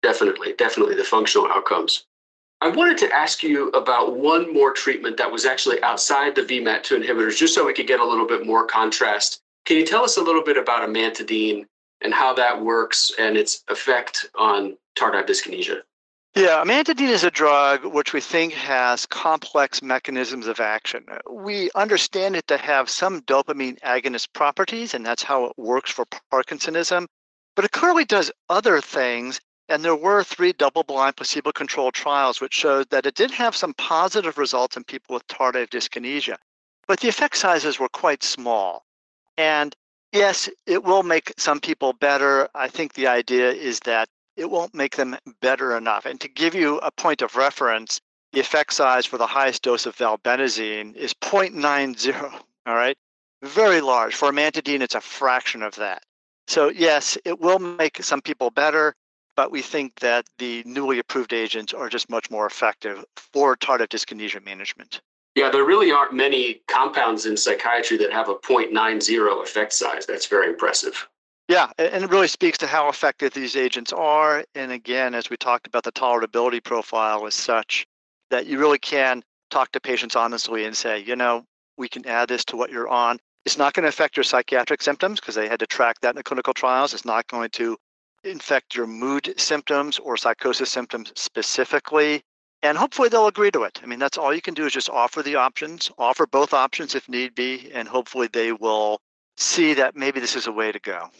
Definitely, 0.03 0.55
definitely 0.55 0.95
the 0.95 1.05
functional 1.05 1.49
outcomes. 1.49 2.07
I 2.63 2.69
wanted 2.69 2.99
to 2.99 3.13
ask 3.15 3.43
you 3.43 3.69
about 3.71 4.17
one 4.17 4.53
more 4.53 4.73
treatment 4.73 5.17
that 5.17 5.33
was 5.33 5.47
actually 5.47 5.83
outside 5.83 6.35
the 6.35 6.43
VMAT2 6.43 7.03
inhibitors, 7.03 7.39
just 7.39 7.55
so 7.55 7.65
we 7.65 7.73
could 7.73 7.87
get 7.87 8.01
a 8.01 8.05
little 8.05 8.27
bit 8.27 8.47
more 8.47 8.67
contrast. 8.67 9.41
Can 9.65 9.79
you 9.79 9.87
tell 9.87 10.05
us 10.05 10.19
a 10.19 10.23
little 10.23 10.43
bit 10.43 10.59
about 10.59 10.87
amantadine 10.87 11.65
and 12.03 12.13
how 12.13 12.35
that 12.35 12.61
works 12.61 13.13
and 13.19 13.37
its 13.37 13.65
effect 13.69 14.29
on 14.39 14.77
tardive 14.97 15.27
dyskinesia? 15.27 15.83
Yeah, 16.37 16.63
amantadine 16.63 17.09
is 17.09 17.25
a 17.25 17.31
drug 17.31 17.85
which 17.85 18.13
we 18.13 18.21
think 18.21 18.53
has 18.53 19.05
complex 19.05 19.83
mechanisms 19.83 20.47
of 20.47 20.61
action. 20.61 21.05
We 21.29 21.73
understand 21.75 22.37
it 22.37 22.47
to 22.47 22.57
have 22.57 22.89
some 22.89 23.23
dopamine 23.23 23.81
agonist 23.81 24.33
properties, 24.33 24.95
and 24.95 25.05
that's 25.05 25.25
how 25.25 25.47
it 25.47 25.53
works 25.57 25.91
for 25.91 26.07
Parkinsonism. 26.33 27.07
But 27.57 27.65
it 27.65 27.73
clearly 27.73 28.05
does 28.05 28.31
other 28.49 28.81
things, 28.81 29.41
and 29.69 29.85
there 29.85 29.97
were 29.97 30.23
three 30.23 30.53
double 30.53 30.85
blind 30.85 31.17
placebo 31.17 31.51
controlled 31.51 31.95
trials 31.95 32.41
which 32.41 32.55
showed 32.55 32.91
that 32.91 33.07
it 33.07 33.17
did 33.17 33.33
have 33.33 33.57
some 33.57 33.75
positive 33.75 34.39
results 34.39 34.77
in 34.77 34.85
people 34.85 35.15
with 35.15 35.27
tardive 35.27 35.71
dyskinesia. 35.71 36.37
But 36.87 37.01
the 37.01 37.09
effect 37.09 37.39
sizes 37.39 37.81
were 37.81 37.89
quite 37.89 38.23
small. 38.23 38.85
And 39.37 39.75
yes, 40.13 40.49
it 40.65 40.85
will 40.85 41.03
make 41.03 41.33
some 41.39 41.59
people 41.59 41.93
better. 41.93 42.49
I 42.55 42.69
think 42.69 42.95
the 42.95 43.09
idea 43.09 43.51
is 43.51 43.81
that 43.81 44.09
it 44.41 44.51
won't 44.51 44.75
make 44.75 44.97
them 44.97 45.17
better 45.43 45.77
enough. 45.77 46.07
And 46.07 46.19
to 46.23 46.29
give 46.29 46.55
you 46.55 46.79
a 46.79 46.91
point 46.91 47.21
of 47.21 47.37
reference, 47.37 48.01
the 48.33 48.41
effect 48.41 48.73
size 48.73 49.05
for 49.05 49.19
the 49.19 49.27
highest 49.27 49.63
dose 49.63 49.85
of 49.85 49.95
valbenazine 49.97 50.97
is 50.97 51.13
0.90. 51.13 52.41
All 52.67 52.75
right, 52.75 52.97
very 53.43 53.83
large. 53.83 54.15
For 54.15 54.31
amantadine, 54.31 54.81
it's 54.81 54.95
a 54.95 55.01
fraction 55.01 55.63
of 55.63 55.75
that. 55.77 56.05
So 56.49 56.71
yes, 56.71 57.19
it 57.27 57.39
will 57.39 57.59
make 57.59 58.03
some 58.03 58.23
people 58.23 58.51
better, 58.51 58.95
but 59.37 59.53
we 59.53 59.61
think 59.61 60.01
that 60.01 60.25
the 60.39 60.63
newly 60.65 60.99
approved 60.99 61.35
agents 61.35 61.75
are 61.75 61.91
just 61.91 62.09
much 62.09 62.31
more 62.31 62.47
effective 62.47 63.05
for 63.17 63.57
tardive 63.57 63.89
dyskinesia 63.89 64.43
management. 64.43 65.03
Yeah, 65.35 65.51
there 65.51 65.65
really 65.65 65.93
aren't 65.93 66.15
many 66.15 66.63
compounds 66.67 67.27
in 67.27 67.37
psychiatry 67.37 67.99
that 67.99 68.11
have 68.11 68.31
a 68.31 68.35
0.90 68.37 69.43
effect 69.43 69.75
size. 69.75 70.07
That's 70.07 70.27
very 70.27 70.49
impressive. 70.49 71.09
Yeah, 71.51 71.69
and 71.79 72.05
it 72.05 72.11
really 72.11 72.29
speaks 72.29 72.59
to 72.59 72.69
how 72.69 72.89
effective 72.89 73.35
these 73.35 73.57
agents 73.57 73.93
are. 73.93 74.45
And 74.55 74.71
again, 74.71 75.17
as 75.17 75.31
we 75.31 75.37
talked 75.37 75.67
about, 75.67 75.83
the 75.83 75.91
tolerability 75.91 76.63
profile 76.63 77.27
is 77.27 77.35
such 77.35 77.89
that 78.31 78.47
you 78.47 78.57
really 78.57 78.79
can 78.79 79.25
talk 79.51 79.73
to 79.73 79.81
patients 79.81 80.15
honestly 80.15 80.65
and 80.65 80.77
say, 80.77 81.01
you 81.01 81.17
know, 81.17 81.43
we 81.77 81.89
can 81.89 82.07
add 82.07 82.29
this 82.29 82.45
to 82.45 82.57
what 82.57 82.71
you're 82.71 82.87
on. 82.87 83.19
It's 83.45 83.59
not 83.59 83.75
going 83.75 83.83
to 83.83 83.89
affect 83.89 84.17
your 84.17 84.23
psychiatric 84.23 84.81
symptoms 84.81 85.19
because 85.19 85.35
they 85.35 85.49
had 85.49 85.59
to 85.59 85.67
track 85.67 85.97
that 86.03 86.11
in 86.11 86.15
the 86.15 86.23
clinical 86.23 86.55
trials. 86.55 86.95
It's 86.95 87.05
not 87.05 87.27
going 87.27 87.51
to 87.55 87.77
infect 88.23 88.77
your 88.77 88.87
mood 88.87 89.35
symptoms 89.37 89.99
or 89.99 90.17
psychosis 90.17 90.71
symptoms 90.71 91.13
specifically. 91.17 92.23
And 92.63 92.79
hopefully 92.79 93.09
they'll 93.09 93.27
agree 93.27 93.51
to 93.51 93.65
it. 93.65 93.81
I 93.83 93.87
mean, 93.87 93.99
that's 93.99 94.19
all 94.19 94.33
you 94.33 94.41
can 94.41 94.55
do 94.55 94.67
is 94.67 94.73
just 94.73 94.89
offer 94.89 95.21
the 95.21 95.35
options, 95.35 95.91
offer 95.99 96.29
both 96.29 96.55
options 96.55 96.95
if 96.95 97.09
need 97.09 97.35
be, 97.35 97.73
and 97.75 97.89
hopefully 97.89 98.29
they 98.33 98.53
will 98.53 99.01
see 99.37 99.75
that 99.75 99.97
maybe 99.97 100.21
this 100.21 100.37
is 100.37 100.47
a 100.47 100.53
way 100.53 100.71
to 100.71 100.79
go. 100.79 101.11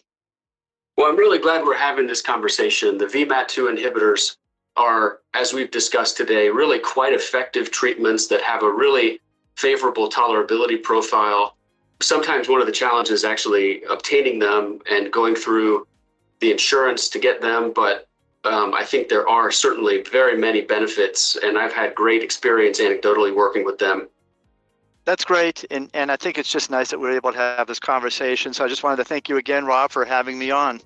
Well, 0.97 1.09
I'm 1.09 1.17
really 1.17 1.39
glad 1.39 1.65
we're 1.65 1.77
having 1.77 2.07
this 2.07 2.21
conversation. 2.21 2.99
The 2.99 3.07
VMAT2 3.07 3.75
inhibitors 3.75 4.37
are, 4.77 5.21
as 5.35 5.53
we've 5.53 5.71
discussed 5.71 6.17
today, 6.17 6.49
really 6.49 6.79
quite 6.79 7.13
effective 7.13 7.71
treatments 7.71 8.27
that 8.29 8.43
have 8.43 8.63
a 8.63 8.71
really 8.71 9.21
favorable 9.57 10.11
tolerability 10.11 10.83
profile. 10.83 11.57
Sometimes 12.01 12.49
one 12.49 12.61
of 12.61 12.67
the 12.67 12.73
challenges 12.73 13.25
actually 13.25 13.83
obtaining 13.85 14.39
them 14.39 14.81
and 14.91 15.13
going 15.13 15.35
through 15.35 15.87
the 16.41 16.51
insurance 16.51 17.09
to 17.11 17.19
get 17.19 17.41
them, 17.41 17.73
but 17.75 18.09
um, 18.45 18.73
I 18.73 18.85
think 18.85 19.09
there 19.09 19.29
are 19.29 19.51
certainly 19.51 20.03
very 20.03 20.37
many 20.37 20.63
benefits, 20.63 21.37
and 21.43 21.59
I've 21.59 21.75
had 21.75 21.95
great 21.95 22.23
experience 22.23 22.81
anecdotally 22.81 23.35
working 23.35 23.65
with 23.65 23.79
them. 23.79 24.09
That's 25.05 25.25
great, 25.25 25.65
and 25.71 25.91
and 25.95 26.13
I 26.13 26.17
think 26.17 26.39
it's 26.39 26.51
just 26.51 26.71
nice 26.71 26.91
that 26.91 27.01
we're 27.01 27.13
able 27.13 27.33
to 27.33 27.39
have 27.39 27.67
this 27.67 27.81
conversation. 27.81 28.53
So 28.53 28.65
I 28.65 28.69
just 28.69 28.83
wanted 28.83 28.97
to 28.97 29.05
thank 29.05 29.29
you 29.29 29.39
again, 29.39 29.65
Rob, 29.65 29.91
for 29.91 30.05
having 30.05 30.39
me 30.39 30.51
on. 30.51 30.81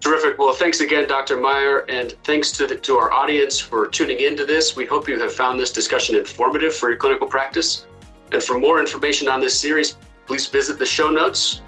Terrific. 0.00 0.38
Well, 0.38 0.52
thanks 0.52 0.80
again, 0.80 1.08
Dr. 1.08 1.36
Meyer, 1.36 1.80
and 1.88 2.12
thanks 2.22 2.52
to, 2.52 2.66
the, 2.68 2.76
to 2.76 2.96
our 2.96 3.12
audience 3.12 3.58
for 3.58 3.88
tuning 3.88 4.20
into 4.20 4.44
this. 4.44 4.76
We 4.76 4.86
hope 4.86 5.08
you 5.08 5.18
have 5.20 5.32
found 5.32 5.58
this 5.58 5.72
discussion 5.72 6.14
informative 6.14 6.74
for 6.74 6.88
your 6.88 6.98
clinical 6.98 7.26
practice. 7.26 7.86
And 8.30 8.42
for 8.42 8.60
more 8.60 8.78
information 8.78 9.26
on 9.26 9.40
this 9.40 9.58
series, 9.58 9.96
please 10.26 10.46
visit 10.46 10.78
the 10.78 10.86
show 10.86 11.10
notes. 11.10 11.62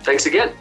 Thanks 0.00 0.24
again. 0.24 0.54